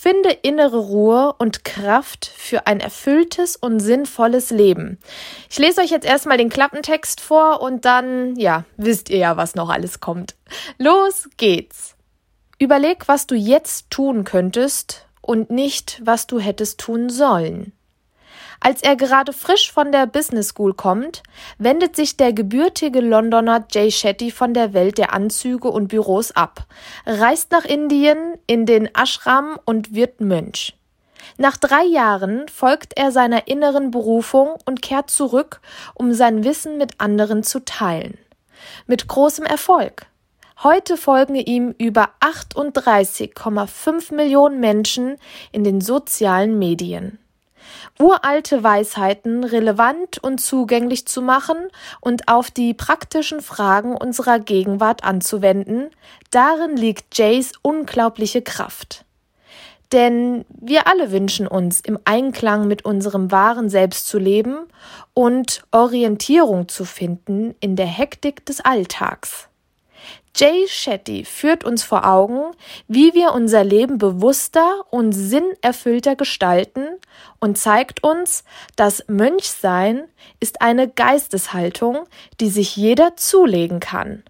Finde 0.00 0.30
innere 0.30 0.78
Ruhe 0.78 1.34
und 1.38 1.64
Kraft 1.64 2.24
für 2.24 2.68
ein 2.68 2.78
erfülltes 2.78 3.56
und 3.56 3.80
sinnvolles 3.80 4.50
Leben. 4.50 5.00
Ich 5.50 5.58
lese 5.58 5.80
euch 5.80 5.90
jetzt 5.90 6.06
erstmal 6.06 6.38
den 6.38 6.50
Klappentext 6.50 7.20
vor 7.20 7.60
und 7.60 7.84
dann, 7.84 8.36
ja, 8.36 8.64
wisst 8.76 9.10
ihr 9.10 9.18
ja, 9.18 9.36
was 9.36 9.56
noch 9.56 9.70
alles 9.70 9.98
kommt. 9.98 10.36
Los 10.78 11.28
geht's! 11.36 11.96
Überleg, 12.60 13.08
was 13.08 13.26
du 13.26 13.34
jetzt 13.34 13.90
tun 13.90 14.22
könntest 14.22 15.04
und 15.20 15.50
nicht, 15.50 16.00
was 16.04 16.28
du 16.28 16.38
hättest 16.38 16.78
tun 16.78 17.10
sollen. 17.10 17.72
Als 18.60 18.82
er 18.82 18.96
gerade 18.96 19.32
frisch 19.32 19.70
von 19.70 19.92
der 19.92 20.06
Business 20.06 20.48
School 20.48 20.74
kommt, 20.74 21.22
wendet 21.58 21.94
sich 21.94 22.16
der 22.16 22.32
gebürtige 22.32 23.00
Londoner 23.00 23.64
Jay 23.70 23.90
Shetty 23.90 24.30
von 24.30 24.52
der 24.52 24.72
Welt 24.72 24.98
der 24.98 25.12
Anzüge 25.12 25.68
und 25.68 25.88
Büros 25.88 26.32
ab, 26.32 26.66
reist 27.06 27.52
nach 27.52 27.64
Indien 27.64 28.34
in 28.46 28.66
den 28.66 28.88
Ashram 28.94 29.58
und 29.64 29.94
wird 29.94 30.20
Mönch. 30.20 30.76
Nach 31.36 31.56
drei 31.56 31.84
Jahren 31.84 32.48
folgt 32.48 32.96
er 32.96 33.12
seiner 33.12 33.46
inneren 33.46 33.90
Berufung 33.90 34.56
und 34.64 34.82
kehrt 34.82 35.10
zurück, 35.10 35.60
um 35.94 36.12
sein 36.12 36.42
Wissen 36.42 36.78
mit 36.78 37.00
anderen 37.00 37.44
zu 37.44 37.64
teilen. 37.64 38.18
Mit 38.86 39.06
großem 39.06 39.44
Erfolg. 39.44 40.06
Heute 40.64 40.96
folgen 40.96 41.36
ihm 41.36 41.74
über 41.78 42.10
38,5 42.20 44.12
Millionen 44.14 44.58
Menschen 44.58 45.16
in 45.52 45.62
den 45.62 45.80
sozialen 45.80 46.58
Medien 46.58 47.20
uralte 47.98 48.62
Weisheiten 48.62 49.44
relevant 49.44 50.18
und 50.22 50.40
zugänglich 50.40 51.06
zu 51.06 51.22
machen 51.22 51.56
und 52.00 52.28
auf 52.28 52.50
die 52.50 52.74
praktischen 52.74 53.40
Fragen 53.40 53.96
unserer 53.96 54.38
Gegenwart 54.38 55.04
anzuwenden, 55.04 55.90
darin 56.30 56.76
liegt 56.76 57.16
Jays 57.16 57.52
unglaubliche 57.62 58.42
Kraft. 58.42 59.04
Denn 59.92 60.44
wir 60.50 60.86
alle 60.86 61.12
wünschen 61.12 61.46
uns, 61.46 61.80
im 61.80 61.98
Einklang 62.04 62.68
mit 62.68 62.84
unserem 62.84 63.32
wahren 63.32 63.70
Selbst 63.70 64.06
zu 64.06 64.18
leben 64.18 64.66
und 65.14 65.62
Orientierung 65.70 66.68
zu 66.68 66.84
finden 66.84 67.54
in 67.60 67.74
der 67.74 67.86
Hektik 67.86 68.44
des 68.44 68.60
Alltags. 68.60 69.47
Jay 70.36 70.66
Shetty 70.68 71.24
führt 71.24 71.64
uns 71.64 71.82
vor 71.82 72.06
Augen, 72.06 72.52
wie 72.86 73.14
wir 73.14 73.32
unser 73.32 73.64
Leben 73.64 73.98
bewusster 73.98 74.84
und 74.90 75.12
sinnerfüllter 75.12 76.16
gestalten 76.16 76.86
und 77.40 77.58
zeigt 77.58 78.02
uns, 78.04 78.44
dass 78.76 79.04
Mönchsein 79.08 80.04
ist 80.40 80.60
eine 80.60 80.88
Geisteshaltung, 80.88 82.06
die 82.40 82.50
sich 82.50 82.76
jeder 82.76 83.16
zulegen 83.16 83.80
kann. 83.80 84.22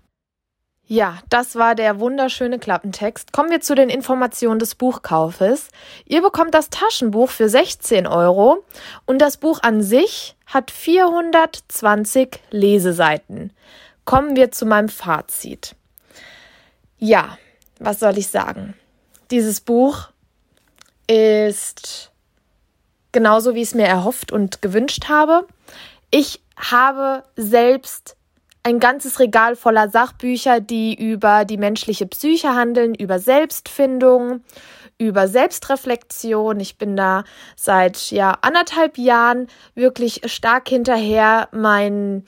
Ja, 0.91 1.19
das 1.29 1.55
war 1.57 1.75
der 1.75 2.01
wunderschöne 2.01 2.59
Klappentext. 2.59 3.31
Kommen 3.35 3.51
wir 3.51 3.61
zu 3.61 3.75
den 3.75 3.91
Informationen 3.91 4.59
des 4.59 4.75
Buchkaufes. 4.75 5.69
Ihr 6.07 6.23
bekommt 6.23 6.55
das 6.55 6.71
Taschenbuch 6.71 7.29
für 7.29 7.51
16 7.51 8.07
Euro 8.07 8.65
und 9.05 9.19
das 9.19 9.37
Buch 9.37 9.63
an 9.63 9.83
sich 9.83 10.35
hat 10.47 10.71
420 10.71 12.41
Leseseiten. 12.51 13.53
Kommen 14.07 14.35
wir 14.35 14.51
zu 14.51 14.65
meinem 14.65 14.89
Fazit. 14.89 15.77
Ja, 16.99 17.39
was 17.79 18.01
soll 18.01 18.19
ich 18.19 18.29
sagen? 18.29 18.75
Dieses 19.31 19.61
Buch 19.61 20.09
ist 21.07 22.11
genauso, 23.13 23.55
wie 23.55 23.63
ich 23.63 23.69
es 23.69 23.75
mir 23.75 23.87
erhofft 23.87 24.33
und 24.33 24.63
gewünscht 24.63 25.09
habe. 25.09 25.47
Ich 26.11 26.43
habe 26.57 27.23
selbst 27.37 28.17
ein 28.63 28.81
ganzes 28.81 29.21
Regal 29.21 29.57
voller 29.57 29.89
Sachbücher, 29.89 30.61
die 30.61 30.95
über 30.95 31.45
die 31.45 31.57
menschliche 31.57 32.07
Psyche 32.07 32.55
handeln, 32.55 32.95
über 32.95 33.19
Selbstfindung, 33.19 34.43
über 34.99 35.29
Selbstreflexion. 35.29 36.61
Ich 36.61 36.77
bin 36.77 36.97
da 36.97 37.25
seit 37.57 38.11
ja 38.11 38.37
anderthalb 38.43 38.99
Jahren 38.99 39.47
wirklich 39.75 40.23
stark 40.27 40.69
hinterher, 40.69 41.49
mein 41.53 42.27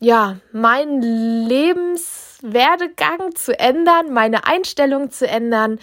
ja 0.00 0.36
mein 0.52 1.02
Lebens 1.02 2.38
Werdegang 2.42 3.34
zu 3.34 3.58
ändern, 3.58 4.12
meine 4.12 4.46
Einstellung 4.46 5.10
zu 5.10 5.26
ändern, 5.26 5.78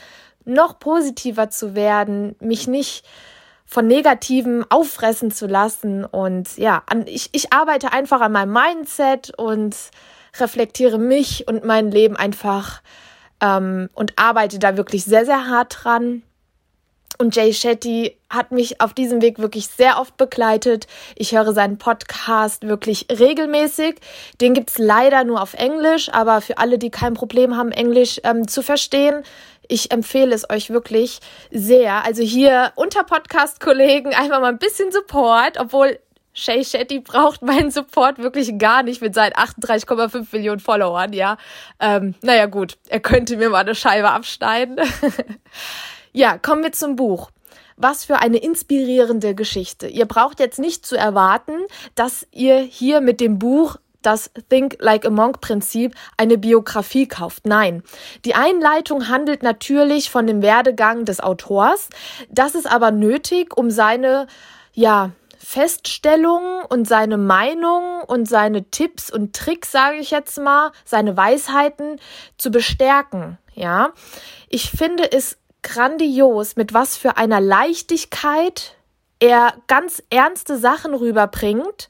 noch 0.46 0.80
positiver 0.80 1.50
zu 1.50 1.76
werden, 1.76 2.36
mich 2.40 2.68
nicht 2.68 3.06
von 3.66 3.88
Negativen 3.88 4.64
auffressen 4.70 5.32
zu 5.32 5.48
lassen. 5.48 6.06
Und 6.06 6.58
ja, 6.58 6.84
ich, 7.06 7.30
ich 7.34 7.52
arbeite 7.52 7.92
einfach 7.92 8.22
an 8.22 8.32
meinem 8.32 8.54
Mindset 8.54 9.34
und 9.38 9.76
reflektiere 10.40 11.00
mich 11.00 11.48
und 11.48 11.66
mein 11.66 11.92
Leben 11.92 12.16
einfach 12.16 12.82
ähm, 13.42 13.90
und 13.94 14.14
arbeite 14.18 14.60
da 14.60 14.78
wirklich 14.78 15.04
sehr, 15.04 15.26
sehr 15.26 15.48
hart 15.48 15.84
dran. 15.84 16.24
Und 17.18 17.36
Jay 17.36 17.54
Shetty 17.54 18.18
hat 18.30 18.52
mich 18.52 18.82
auf 18.82 18.94
diesem 18.94 19.22
Weg 19.22 19.40
wirklich 19.40 19.68
sehr 19.68 20.00
oft 20.00 20.18
begleitet. 20.18 20.88
Ich 21.16 21.34
höre 21.34 21.54
seinen 21.54 21.78
Podcast 21.78 22.68
wirklich 22.68 23.08
regelmäßig. 23.10 23.96
Den 24.42 24.54
gibt's 24.54 24.78
leider 24.78 25.24
nur 25.24 25.42
auf 25.42 25.54
Englisch, 25.54 26.10
aber 26.12 26.42
für 26.42 26.58
alle, 26.58 26.78
die 26.78 26.90
kein 26.90 27.14
Problem 27.14 27.56
haben, 27.56 27.72
Englisch 27.72 28.20
ähm, 28.24 28.48
zu 28.48 28.62
verstehen, 28.62 29.24
ich 29.68 29.92
empfehle 29.92 30.36
es 30.36 30.50
euch 30.50 30.70
wirklich 30.70 31.20
sehr. 31.52 32.06
Also 32.06 32.22
hier 32.22 32.72
unter 32.76 33.04
Podcast-Kollegen 33.04 34.14
einfach 34.14 34.40
mal 34.40 34.50
ein 34.50 34.60
bisschen 34.60 34.92
Support, 34.92 35.60
obwohl 35.60 36.00
Shay 36.34 36.66
Shetty 36.66 37.00
braucht 37.00 37.42
meinen 37.42 37.72
Support 37.72 38.20
wirklich 38.20 38.58
gar 38.60 38.84
nicht 38.84 39.02
mit 39.02 39.16
seinen 39.16 39.32
38,5 39.34 40.28
Millionen 40.34 40.60
Followern, 40.60 41.14
ja. 41.14 41.38
Ähm, 41.80 42.14
naja, 42.22 42.46
gut, 42.46 42.78
er 42.90 43.00
könnte 43.00 43.38
mir 43.38 43.50
mal 43.50 43.60
eine 43.60 43.74
Scheibe 43.74 44.12
abschneiden. 44.12 44.80
Ja, 46.16 46.38
kommen 46.38 46.64
wir 46.64 46.72
zum 46.72 46.96
Buch. 46.96 47.30
Was 47.76 48.06
für 48.06 48.20
eine 48.20 48.38
inspirierende 48.38 49.36
Geschichte. 49.36 49.88
Ihr 49.88 50.06
braucht 50.06 50.40
jetzt 50.40 50.60
nicht 50.60 50.86
zu 50.86 50.96
erwarten, 50.96 51.52
dass 51.96 52.26
ihr 52.32 52.60
hier 52.60 53.02
mit 53.02 53.20
dem 53.20 53.38
Buch 53.38 53.76
das 54.02 54.32
Think 54.48 54.78
Like 54.80 55.06
a 55.06 55.10
Monk 55.10 55.42
Prinzip 55.42 55.94
eine 56.16 56.38
Biografie 56.38 57.06
kauft. 57.06 57.46
Nein. 57.46 57.84
Die 58.24 58.34
Einleitung 58.34 59.10
handelt 59.10 59.44
natürlich 59.44 60.10
von 60.10 60.26
dem 60.26 60.42
Werdegang 60.42 61.04
des 61.04 61.20
Autors. 61.20 61.90
Das 62.30 62.56
ist 62.56 62.72
aber 62.72 62.92
nötig, 62.92 63.58
um 63.58 63.70
seine, 63.70 64.28
ja, 64.72 65.12
Feststellungen 65.38 66.64
und 66.70 66.88
seine 66.88 67.18
Meinung 67.18 68.04
und 68.08 68.26
seine 68.30 68.64
Tipps 68.72 69.12
und 69.12 69.36
Tricks, 69.36 69.70
sage 69.70 69.98
ich 69.98 70.12
jetzt 70.12 70.40
mal, 70.40 70.72
seine 70.86 71.18
Weisheiten 71.18 72.00
zu 72.38 72.52
bestärken. 72.52 73.38
Ja, 73.54 73.90
ich 74.48 74.72
finde 74.72 75.12
es 75.12 75.38
grandios, 75.66 76.56
mit 76.56 76.74
was 76.74 76.96
für 76.96 77.18
einer 77.18 77.42
Leichtigkeit 77.42 78.78
er 79.20 79.56
ganz 79.68 80.04
ernste 80.10 80.58
Sachen 80.58 80.94
rüberbringt 80.94 81.90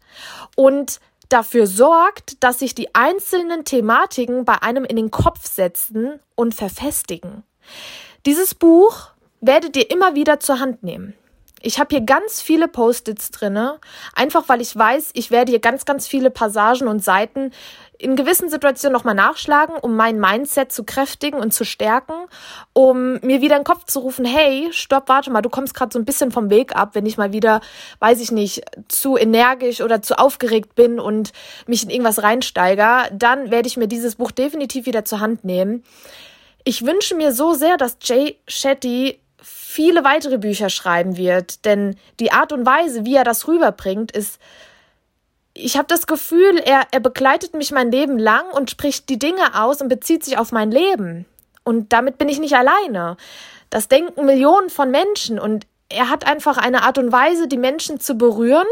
und 0.56 1.00
dafür 1.30 1.68
sorgt, 1.68 2.42
dass 2.44 2.60
sich 2.60 2.74
die 2.74 2.96
einzelnen 2.96 3.66
Thematiken 3.66 4.46
bei 4.46 4.62
einem 4.62 4.86
in 4.86 4.96
den 4.96 5.12
Kopf 5.12 5.46
setzen 5.46 6.20
und 6.36 6.56
verfestigen. 6.56 7.44
Dieses 8.26 8.56
Buch 8.56 9.10
werdet 9.42 9.76
ihr 9.76 9.92
immer 9.92 10.16
wieder 10.16 10.40
zur 10.40 10.60
Hand 10.60 10.84
nehmen. 10.84 11.14
Ich 11.66 11.80
habe 11.80 11.96
hier 11.96 12.06
ganz 12.06 12.44
viele 12.44 12.68
Post-its 12.68 13.32
drinne, 13.32 13.80
einfach 14.14 14.48
weil 14.50 14.62
ich 14.62 14.78
weiß, 14.78 15.10
ich 15.14 15.32
werde 15.32 15.50
hier 15.50 15.60
ganz, 15.60 15.84
ganz 15.84 16.06
viele 16.06 16.30
Passagen 16.30 16.88
und 16.88 17.04
Seiten 17.04 17.50
in 17.98 18.16
gewissen 18.16 18.52
Situationen 18.52 18.94
nochmal 18.94 19.16
nachschlagen, 19.16 19.76
um 19.76 19.96
mein 19.96 20.20
Mindset 20.20 20.72
zu 20.72 20.84
kräftigen 20.84 21.40
und 21.40 21.56
zu 21.56 21.66
stärken, 21.66 22.14
um 22.74 23.14
mir 23.22 23.42
wieder 23.42 23.56
in 23.56 23.62
den 23.62 23.64
Kopf 23.64 23.86
zu 23.86 24.02
rufen, 24.02 24.26
hey, 24.26 24.68
stopp, 24.74 25.10
warte 25.10 25.32
mal, 25.32 25.42
du 25.42 25.50
kommst 25.50 25.74
gerade 25.74 25.92
so 25.92 25.98
ein 25.98 26.06
bisschen 26.06 26.30
vom 26.30 26.52
Weg 26.52 26.76
ab, 26.76 26.92
wenn 26.94 27.08
ich 27.08 27.18
mal 27.18 27.34
wieder, 27.34 27.62
weiß 27.98 28.22
ich 28.22 28.32
nicht, 28.32 28.62
zu 28.88 29.18
energisch 29.18 29.82
oder 29.82 30.04
zu 30.04 30.20
aufgeregt 30.20 30.76
bin 30.76 31.00
und 31.00 31.32
mich 31.66 31.82
in 31.82 31.90
irgendwas 31.90 32.22
reinsteiger, 32.22 33.10
dann 33.12 33.50
werde 33.50 33.68
ich 33.68 33.76
mir 33.76 33.88
dieses 33.88 34.18
Buch 34.18 34.30
definitiv 34.30 34.86
wieder 34.86 35.04
zur 35.04 35.20
Hand 35.20 35.44
nehmen. 35.44 35.84
Ich 36.64 36.86
wünsche 36.86 37.16
mir 37.16 37.32
so 37.32 37.54
sehr, 37.54 37.78
dass 37.78 37.98
Jay 38.04 38.38
Shetty 38.48 39.20
viele 39.76 40.06
weitere 40.06 40.38
Bücher 40.38 40.70
schreiben 40.70 41.18
wird, 41.18 41.66
denn 41.66 41.98
die 42.22 42.32
Art 42.32 42.54
und 42.54 42.66
Weise, 42.66 43.04
wie 43.04 43.16
er 43.16 43.26
das 43.26 43.46
rüberbringt, 43.50 44.10
ist 44.12 44.40
ich 45.58 45.78
habe 45.78 45.88
das 45.88 46.08
Gefühl, 46.08 46.58
er, 46.66 46.84
er 46.92 47.00
begleitet 47.00 47.54
mich 47.54 47.72
mein 47.72 47.92
Leben 47.92 48.18
lang 48.18 48.50
und 48.52 48.70
spricht 48.70 49.08
die 49.10 49.20
Dinge 49.20 49.62
aus 49.62 49.82
und 49.82 49.88
bezieht 49.88 50.24
sich 50.24 50.38
auf 50.38 50.52
mein 50.52 50.70
Leben. 50.70 51.26
Und 51.64 51.94
damit 51.94 52.18
bin 52.18 52.28
ich 52.28 52.40
nicht 52.40 52.56
alleine. 52.56 53.16
Das 53.70 53.88
denken 53.88 54.26
Millionen 54.26 54.70
von 54.70 54.92
Menschen 54.92 55.40
und 55.40 55.66
er 55.90 56.10
hat 56.10 56.28
einfach 56.28 56.58
eine 56.58 56.84
Art 56.84 56.98
und 56.98 57.12
Weise, 57.12 57.48
die 57.48 57.58
Menschen 57.58 58.00
zu 58.02 58.16
berühren, 58.16 58.68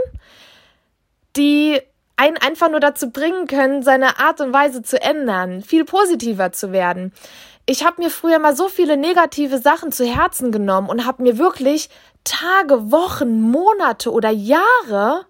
die 1.37 1.81
einen 2.23 2.37
einfach 2.37 2.69
nur 2.69 2.79
dazu 2.79 3.09
bringen 3.09 3.47
können, 3.47 3.83
seine 3.83 4.17
Art 4.17 4.39
und 4.39 4.53
Weise 4.53 4.81
zu 4.81 5.01
ändern, 5.01 5.61
viel 5.61 5.83
positiver 5.83 6.53
zu 6.53 6.71
werden. 6.71 7.11
Ich 7.65 7.85
habe 7.85 8.01
mir 8.01 8.09
früher 8.09 8.39
mal 8.39 8.55
so 8.55 8.69
viele 8.69 8.95
negative 8.95 9.57
Sachen 9.57 9.91
zu 9.91 10.05
Herzen 10.05 10.53
genommen 10.53 10.87
und 10.87 11.05
habe 11.05 11.21
mir 11.21 11.37
wirklich 11.37 11.89
Tage, 12.23 12.91
Wochen, 12.91 13.41
Monate 13.41 14.09
oder 14.11 14.29
Jahre 14.29 15.25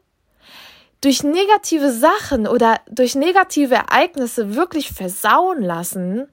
durch 1.01 1.23
negative 1.23 1.91
Sachen 1.91 2.47
oder 2.47 2.79
durch 2.89 3.15
negative 3.15 3.73
Ereignisse 3.73 4.55
wirklich 4.55 4.91
versauen 4.91 5.63
lassen, 5.63 6.27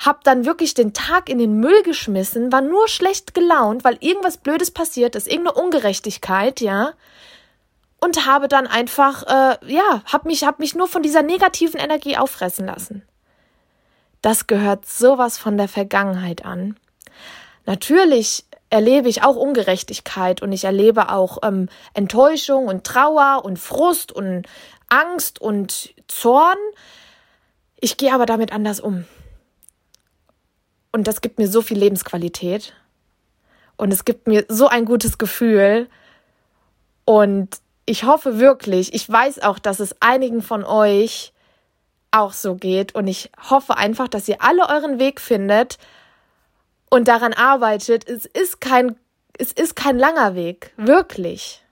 hab 0.00 0.24
dann 0.24 0.44
wirklich 0.44 0.74
den 0.74 0.94
Tag 0.94 1.28
in 1.28 1.38
den 1.38 1.60
Müll 1.60 1.82
geschmissen, 1.84 2.50
war 2.50 2.60
nur 2.60 2.88
schlecht 2.88 3.34
gelaunt, 3.34 3.84
weil 3.84 3.96
irgendwas 4.00 4.38
Blödes 4.38 4.72
passiert 4.72 5.14
ist, 5.14 5.28
irgendeine 5.28 5.62
Ungerechtigkeit, 5.62 6.60
ja, 6.60 6.92
und 8.00 8.26
habe 8.26 8.48
dann 8.48 8.66
einfach, 8.66 9.22
äh, 9.24 9.72
ja, 9.72 10.02
hab 10.04 10.24
mich, 10.24 10.44
hab 10.44 10.58
mich 10.58 10.74
nur 10.74 10.88
von 10.88 11.02
dieser 11.02 11.22
negativen 11.22 11.80
Energie 11.80 12.16
auffressen 12.16 12.66
lassen. 12.66 13.02
Das 14.22 14.46
gehört 14.46 14.86
sowas 14.86 15.38
von 15.38 15.56
der 15.56 15.68
Vergangenheit 15.68 16.44
an. 16.44 16.76
Natürlich 17.64 18.44
erlebe 18.70 19.08
ich 19.08 19.22
auch 19.22 19.36
Ungerechtigkeit 19.36 20.42
und 20.42 20.52
ich 20.52 20.64
erlebe 20.64 21.10
auch 21.10 21.38
ähm, 21.42 21.68
Enttäuschung 21.94 22.66
und 22.66 22.84
Trauer 22.84 23.44
und 23.44 23.58
Frust 23.58 24.12
und 24.12 24.46
Angst 24.88 25.40
und 25.40 25.94
Zorn. 26.08 26.58
Ich 27.80 27.96
gehe 27.96 28.12
aber 28.12 28.26
damit 28.26 28.52
anders 28.52 28.80
um. 28.80 29.04
Und 30.92 31.06
das 31.06 31.20
gibt 31.20 31.38
mir 31.38 31.48
so 31.48 31.62
viel 31.62 31.78
Lebensqualität. 31.78 32.72
Und 33.76 33.92
es 33.92 34.04
gibt 34.04 34.26
mir 34.26 34.46
so 34.48 34.68
ein 34.68 34.86
gutes 34.86 35.18
Gefühl. 35.18 35.88
Und 37.04 37.60
ich 37.86 38.04
hoffe 38.04 38.38
wirklich, 38.40 38.92
ich 38.94 39.08
weiß 39.08 39.42
auch, 39.42 39.58
dass 39.58 39.80
es 39.80 39.94
einigen 40.00 40.42
von 40.42 40.64
euch 40.64 41.32
auch 42.10 42.32
so 42.32 42.54
geht. 42.56 42.94
Und 42.94 43.06
ich 43.06 43.30
hoffe 43.48 43.76
einfach, 43.76 44.08
dass 44.08 44.28
ihr 44.28 44.42
alle 44.42 44.68
euren 44.68 44.98
Weg 44.98 45.20
findet 45.20 45.78
und 46.90 47.08
daran 47.08 47.32
arbeitet. 47.32 48.08
Es 48.08 48.26
ist 48.26 48.60
kein, 48.60 48.96
es 49.38 49.52
ist 49.52 49.76
kein 49.76 49.98
langer 49.98 50.34
Weg. 50.34 50.72
Wirklich. 50.76 51.62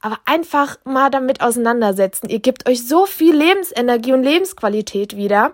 Aber 0.00 0.18
einfach 0.24 0.78
mal 0.84 1.10
damit 1.10 1.42
auseinandersetzen. 1.42 2.28
Ihr 2.28 2.40
gebt 2.40 2.68
euch 2.68 2.86
so 2.86 3.06
viel 3.06 3.34
Lebensenergie 3.34 4.12
und 4.12 4.22
Lebensqualität 4.22 5.16
wieder 5.16 5.52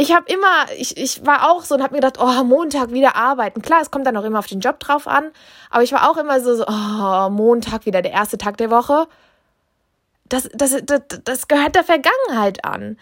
ich 0.00 0.12
habe 0.12 0.32
immer, 0.32 0.70
ich, 0.76 0.96
ich 0.96 1.26
war 1.26 1.50
auch 1.50 1.64
so 1.64 1.74
und 1.74 1.82
habe 1.82 1.92
mir 1.92 2.00
gedacht, 2.00 2.18
oh, 2.20 2.44
Montag 2.44 2.92
wieder 2.92 3.16
arbeiten. 3.16 3.62
Klar, 3.62 3.80
es 3.82 3.90
kommt 3.90 4.06
dann 4.06 4.16
auch 4.16 4.22
immer 4.22 4.38
auf 4.38 4.46
den 4.46 4.60
Job 4.60 4.78
drauf 4.78 5.08
an, 5.08 5.32
aber 5.70 5.82
ich 5.82 5.90
war 5.90 6.08
auch 6.08 6.16
immer 6.16 6.40
so, 6.40 6.54
so 6.54 6.64
oh, 6.68 7.28
Montag 7.30 7.84
wieder 7.84 8.00
der 8.00 8.12
erste 8.12 8.38
Tag 8.38 8.58
der 8.58 8.70
Woche. 8.70 9.08
Das, 10.28 10.48
das, 10.54 10.76
das, 10.84 11.00
das 11.24 11.48
gehört 11.48 11.74
der 11.74 11.82
Vergangenheit 11.82 12.64
an. 12.64 12.96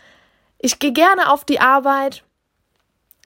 Ich 0.58 0.78
gehe 0.78 0.92
gerne 0.92 1.30
auf 1.30 1.44
die 1.44 1.60
Arbeit. 1.60 2.24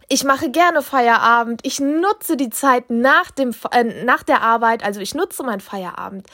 Ich 0.09 0.25
mache 0.25 0.51
gerne 0.51 0.83
Feierabend. 0.83 1.61
Ich 1.63 1.79
nutze 1.79 2.37
die 2.37 2.51
Zeit 2.51 2.91
nach, 2.91 3.31
dem, 3.31 3.55
äh, 3.71 3.85
nach 4.03 4.25
der 4.25 4.43
Arbeit. 4.43 4.83
Also 4.83 4.99
ich 4.99 5.15
nutze 5.15 5.45
meinen 5.45 5.61
Feierabend. 5.61 6.27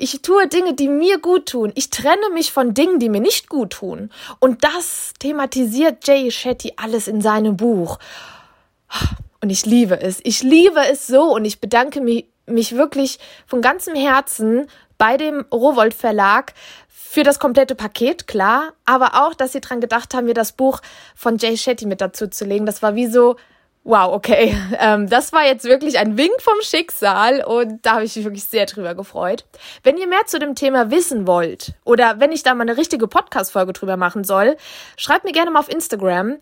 Ich 0.00 0.22
tue 0.22 0.48
Dinge, 0.48 0.72
die 0.72 0.88
mir 0.88 1.18
gut 1.18 1.50
tun. 1.50 1.72
Ich 1.74 1.90
trenne 1.90 2.30
mich 2.32 2.52
von 2.52 2.72
Dingen, 2.72 2.98
die 2.98 3.10
mir 3.10 3.20
nicht 3.20 3.50
gut 3.50 3.74
tun. 3.74 4.10
Und 4.38 4.64
das 4.64 5.12
thematisiert 5.18 6.08
Jay 6.08 6.30
Shetty 6.30 6.72
alles 6.76 7.06
in 7.06 7.20
seinem 7.20 7.58
Buch. 7.58 7.98
Und 9.42 9.50
ich 9.50 9.66
liebe 9.66 10.00
es. 10.00 10.20
Ich 10.22 10.42
liebe 10.42 10.80
es 10.90 11.06
so 11.06 11.34
und 11.34 11.44
ich 11.44 11.60
bedanke 11.60 12.00
mich, 12.00 12.26
mich 12.46 12.76
wirklich 12.76 13.18
von 13.46 13.60
ganzem 13.60 13.94
Herzen 13.94 14.68
bei 14.96 15.18
dem 15.18 15.44
Rowold 15.52 15.92
Verlag 15.92 16.54
für 16.88 17.22
das 17.22 17.38
komplette 17.38 17.74
Paket, 17.74 18.26
klar, 18.26 18.72
aber 18.86 19.26
auch, 19.26 19.34
dass 19.34 19.52
sie 19.52 19.60
dran 19.60 19.80
gedacht 19.80 20.14
haben, 20.14 20.26
mir 20.26 20.34
das 20.34 20.52
Buch 20.52 20.80
von 21.14 21.36
Jay 21.36 21.56
Shetty 21.58 21.84
mit 21.84 22.00
dazu 22.00 22.28
zu 22.28 22.46
legen. 22.46 22.64
Das 22.64 22.82
war 22.82 22.94
wie 22.94 23.06
so, 23.06 23.36
Wow, 23.90 24.12
okay. 24.12 24.56
Ähm, 24.82 25.08
das 25.08 25.32
war 25.32 25.44
jetzt 25.44 25.64
wirklich 25.64 25.98
ein 25.98 26.16
Wink 26.16 26.40
vom 26.40 26.54
Schicksal 26.62 27.44
und 27.44 27.84
da 27.84 27.94
habe 27.94 28.04
ich 28.04 28.16
mich 28.16 28.24
wirklich 28.24 28.44
sehr 28.44 28.64
drüber 28.64 28.94
gefreut. 28.94 29.44
Wenn 29.82 29.98
ihr 29.98 30.06
mehr 30.06 30.24
zu 30.26 30.38
dem 30.38 30.54
Thema 30.54 30.90
wissen 30.90 31.26
wollt 31.26 31.74
oder 31.84 32.18
wenn 32.18 32.32
ich 32.32 32.42
da 32.42 32.54
mal 32.54 32.62
eine 32.62 32.78
richtige 32.78 33.08
Podcast-Folge 33.08 33.72
drüber 33.74 33.96
machen 33.98 34.24
soll, 34.24 34.56
schreibt 34.96 35.24
mir 35.24 35.32
gerne 35.32 35.50
mal 35.50 35.58
auf 35.58 35.68
Instagram 35.68 36.36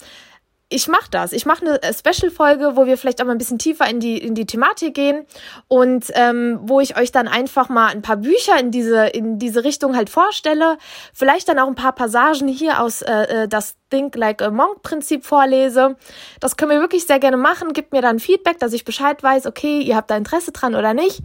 ich 0.70 0.86
mache 0.86 1.10
das. 1.10 1.32
Ich 1.32 1.46
mache 1.46 1.64
eine 1.64 1.80
Special-Folge, 1.94 2.76
wo 2.76 2.84
wir 2.84 2.98
vielleicht 2.98 3.22
auch 3.22 3.26
mal 3.26 3.32
ein 3.32 3.38
bisschen 3.38 3.58
tiefer 3.58 3.88
in 3.88 4.00
die, 4.00 4.18
in 4.18 4.34
die 4.34 4.44
Thematik 4.44 4.94
gehen 4.94 5.24
und 5.66 6.06
ähm, 6.14 6.58
wo 6.62 6.80
ich 6.80 6.98
euch 6.98 7.10
dann 7.10 7.26
einfach 7.26 7.70
mal 7.70 7.88
ein 7.88 8.02
paar 8.02 8.18
Bücher 8.18 8.58
in 8.60 8.70
diese, 8.70 9.06
in 9.06 9.38
diese 9.38 9.64
Richtung 9.64 9.96
halt 9.96 10.10
vorstelle. 10.10 10.76
Vielleicht 11.14 11.48
dann 11.48 11.58
auch 11.58 11.68
ein 11.68 11.74
paar 11.74 11.94
Passagen 11.94 12.48
hier 12.48 12.82
aus 12.82 13.00
äh, 13.00 13.44
äh 13.44 13.48
das 13.48 13.76
Think 13.88 14.14
Like 14.16 14.42
a 14.42 14.50
Monk-Prinzip 14.50 15.24
vorlese. 15.24 15.96
Das 16.38 16.58
können 16.58 16.72
wir 16.72 16.80
wirklich 16.80 17.06
sehr 17.06 17.18
gerne 17.18 17.38
machen. 17.38 17.72
Gebt 17.72 17.92
mir 17.92 18.02
dann 18.02 18.18
Feedback, 18.18 18.58
dass 18.58 18.74
ich 18.74 18.84
Bescheid 18.84 19.22
weiß, 19.22 19.46
okay, 19.46 19.80
ihr 19.80 19.96
habt 19.96 20.10
da 20.10 20.16
Interesse 20.18 20.52
dran 20.52 20.74
oder 20.74 20.92
nicht. 20.92 21.20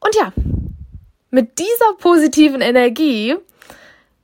Und 0.00 0.16
ja, 0.16 0.32
mit 1.30 1.60
dieser 1.60 1.94
positiven 1.98 2.60
Energie 2.60 3.36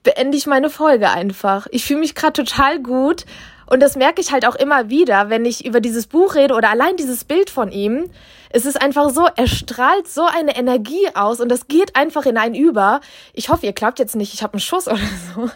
beende 0.03 0.37
ich 0.37 0.49
meine 0.49 0.69
Folge 0.69 1.11
einfach. 1.11 1.69
Ich 1.71 1.85
fühle 1.85 2.01
mich 2.01 2.17
gerade 2.17 2.45
total 2.45 2.81
gut 2.81 3.25
und 3.69 3.81
das 3.81 3.97
merke 3.97 4.21
ich 4.21 4.33
halt 4.33 4.47
auch 4.47 4.55
immer 4.55 4.89
wieder, 4.89 5.29
wenn 5.29 5.45
ich 5.45 5.67
über 5.67 5.81
dieses 5.81 6.07
Buch 6.07 6.35
rede 6.35 6.55
oder 6.55 6.71
allein 6.71 6.97
dieses 6.97 7.25
Bild 7.25 7.51
von 7.51 7.71
ihm. 7.71 8.11
Es 8.51 8.65
ist 8.65 8.81
einfach 8.81 9.11
so, 9.11 9.29
er 9.37 9.47
strahlt 9.47 10.09
so 10.09 10.25
eine 10.25 10.57
Energie 10.57 11.07
aus 11.15 11.41
und 11.41 11.51
das 11.51 11.69
geht 11.69 11.95
einfach 11.95 12.25
in 12.25 12.39
einen 12.39 12.55
über. 12.55 13.01
Ich 13.35 13.51
hoffe, 13.51 13.67
ihr 13.67 13.75
glaubt 13.75 13.99
jetzt 13.99 14.17
nicht, 14.17 14.33
ich 14.33 14.43
habe 14.43 14.55
einen 14.55 14.61
Schuss 14.61 14.89
oder 14.89 14.97
so. 15.35 15.51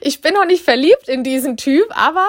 Ich 0.00 0.22
bin 0.22 0.32
noch 0.32 0.46
nicht 0.46 0.64
verliebt 0.64 1.08
in 1.08 1.22
diesen 1.22 1.58
Typ, 1.58 1.86
aber 1.90 2.26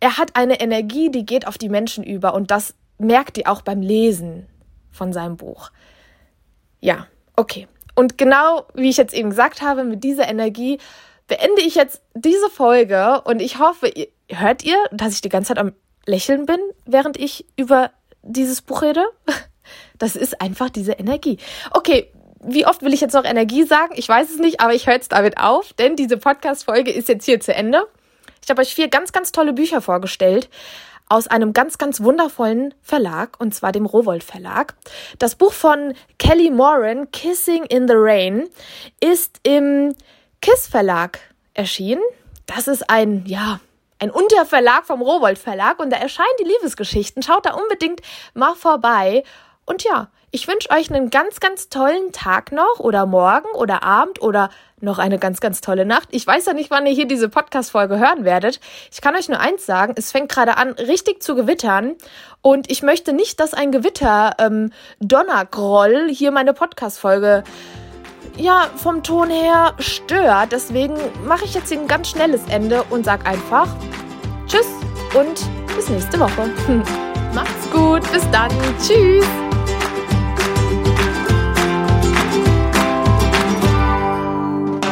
er 0.00 0.18
hat 0.18 0.36
eine 0.36 0.60
Energie, 0.60 1.10
die 1.10 1.24
geht 1.24 1.46
auf 1.46 1.56
die 1.56 1.70
Menschen 1.70 2.04
über 2.04 2.34
und 2.34 2.50
das 2.50 2.74
merkt 2.98 3.38
ihr 3.38 3.48
auch 3.48 3.62
beim 3.62 3.80
Lesen 3.80 4.46
von 4.90 5.14
seinem 5.14 5.38
Buch. 5.38 5.70
Ja, 6.80 7.06
okay. 7.36 7.66
Und 7.94 8.18
genau 8.18 8.66
wie 8.74 8.90
ich 8.90 8.98
jetzt 8.98 9.14
eben 9.14 9.30
gesagt 9.30 9.62
habe, 9.62 9.84
mit 9.84 10.04
dieser 10.04 10.28
Energie 10.28 10.78
beende 11.26 11.62
ich 11.62 11.74
jetzt 11.74 12.02
diese 12.14 12.50
Folge 12.50 13.22
und 13.22 13.40
ich 13.40 13.58
hoffe, 13.58 13.90
hört 14.28 14.64
ihr, 14.64 14.76
dass 14.92 15.14
ich 15.14 15.20
die 15.20 15.28
ganze 15.28 15.48
Zeit 15.48 15.58
am 15.58 15.72
Lächeln 16.06 16.46
bin, 16.46 16.58
während 16.84 17.18
ich 17.18 17.46
über 17.56 17.90
dieses 18.22 18.62
Buch 18.62 18.82
rede? 18.82 19.04
Das 19.96 20.14
ist 20.14 20.42
einfach 20.42 20.68
diese 20.68 20.92
Energie. 20.92 21.38
Okay, 21.70 22.12
wie 22.40 22.66
oft 22.66 22.82
will 22.82 22.92
ich 22.92 23.00
jetzt 23.00 23.14
noch 23.14 23.24
Energie 23.24 23.64
sagen? 23.64 23.94
Ich 23.96 24.06
weiß 24.08 24.30
es 24.30 24.38
nicht, 24.38 24.60
aber 24.60 24.74
ich 24.74 24.86
höre 24.86 24.94
jetzt 24.94 25.12
damit 25.12 25.38
auf, 25.38 25.72
denn 25.72 25.96
diese 25.96 26.18
Podcast-Folge 26.18 26.90
ist 26.90 27.08
jetzt 27.08 27.24
hier 27.24 27.40
zu 27.40 27.54
Ende. 27.54 27.86
Ich 28.42 28.50
habe 28.50 28.60
euch 28.60 28.74
vier 28.74 28.88
ganz, 28.88 29.12
ganz 29.12 29.32
tolle 29.32 29.54
Bücher 29.54 29.80
vorgestellt 29.80 30.50
aus 31.08 31.28
einem 31.28 31.52
ganz, 31.52 31.78
ganz 31.78 32.02
wundervollen 32.02 32.74
Verlag, 32.82 33.38
und 33.38 33.54
zwar 33.54 33.72
dem 33.72 33.86
Rowold 33.86 34.24
Verlag. 34.24 34.74
Das 35.18 35.34
Buch 35.34 35.52
von 35.52 35.94
Kelly 36.18 36.50
Moran, 36.50 37.10
Kissing 37.10 37.64
in 37.64 37.86
the 37.86 37.94
Rain, 37.96 38.48
ist 39.00 39.40
im 39.42 39.94
KISS 40.40 40.66
Verlag 40.66 41.20
erschienen. 41.52 42.02
Das 42.46 42.68
ist 42.68 42.88
ein, 42.90 43.24
ja, 43.26 43.60
ein 43.98 44.10
Unterverlag 44.10 44.84
vom 44.86 45.02
Rowold 45.02 45.38
Verlag 45.38 45.78
und 45.78 45.90
da 45.90 45.96
erscheinen 45.96 46.26
die 46.40 46.44
Liebesgeschichten. 46.44 47.22
Schaut 47.22 47.46
da 47.46 47.54
unbedingt 47.54 48.00
mal 48.34 48.54
vorbei. 48.54 49.24
Und 49.66 49.82
ja, 49.84 50.08
ich 50.30 50.48
wünsche 50.48 50.70
euch 50.70 50.92
einen 50.92 51.10
ganz, 51.10 51.38
ganz 51.38 51.68
tollen 51.68 52.10
Tag 52.12 52.50
noch 52.50 52.80
oder 52.80 53.06
morgen 53.06 53.48
oder 53.54 53.82
Abend 53.82 54.20
oder 54.20 54.50
noch 54.80 54.98
eine 54.98 55.18
ganz, 55.18 55.40
ganz 55.40 55.60
tolle 55.60 55.86
Nacht. 55.86 56.08
Ich 56.10 56.26
weiß 56.26 56.46
ja 56.46 56.52
nicht, 56.52 56.70
wann 56.70 56.86
ihr 56.86 56.92
hier 56.92 57.06
diese 57.06 57.28
Podcast-Folge 57.28 57.98
hören 57.98 58.24
werdet. 58.24 58.60
Ich 58.92 59.00
kann 59.00 59.14
euch 59.14 59.28
nur 59.28 59.38
eins 59.38 59.64
sagen, 59.64 59.94
es 59.96 60.10
fängt 60.10 60.30
gerade 60.30 60.56
an, 60.56 60.72
richtig 60.72 61.22
zu 61.22 61.36
gewittern. 61.36 61.94
Und 62.42 62.70
ich 62.70 62.82
möchte 62.82 63.12
nicht, 63.12 63.38
dass 63.38 63.54
ein 63.54 63.70
Gewitter 63.70 64.34
ähm, 64.38 64.72
Donnergroll 64.98 66.08
hier 66.10 66.32
meine 66.32 66.52
Podcast-Folge 66.52 67.44
ja, 68.36 68.70
vom 68.76 69.02
Ton 69.02 69.30
her 69.30 69.74
stört. 69.78 70.52
Deswegen 70.52 70.94
mache 71.26 71.44
ich 71.44 71.54
jetzt 71.54 71.72
ein 71.72 71.86
ganz 71.86 72.10
schnelles 72.10 72.42
Ende 72.48 72.82
und 72.90 73.04
sag 73.04 73.26
einfach 73.26 73.68
Tschüss 74.46 74.66
und 75.14 75.74
bis 75.74 75.88
nächste 75.88 76.18
Woche. 76.18 76.50
Macht's 77.34 77.70
gut, 77.72 78.02
bis 78.12 78.28
dann. 78.30 78.50
Tschüss. 78.80 79.26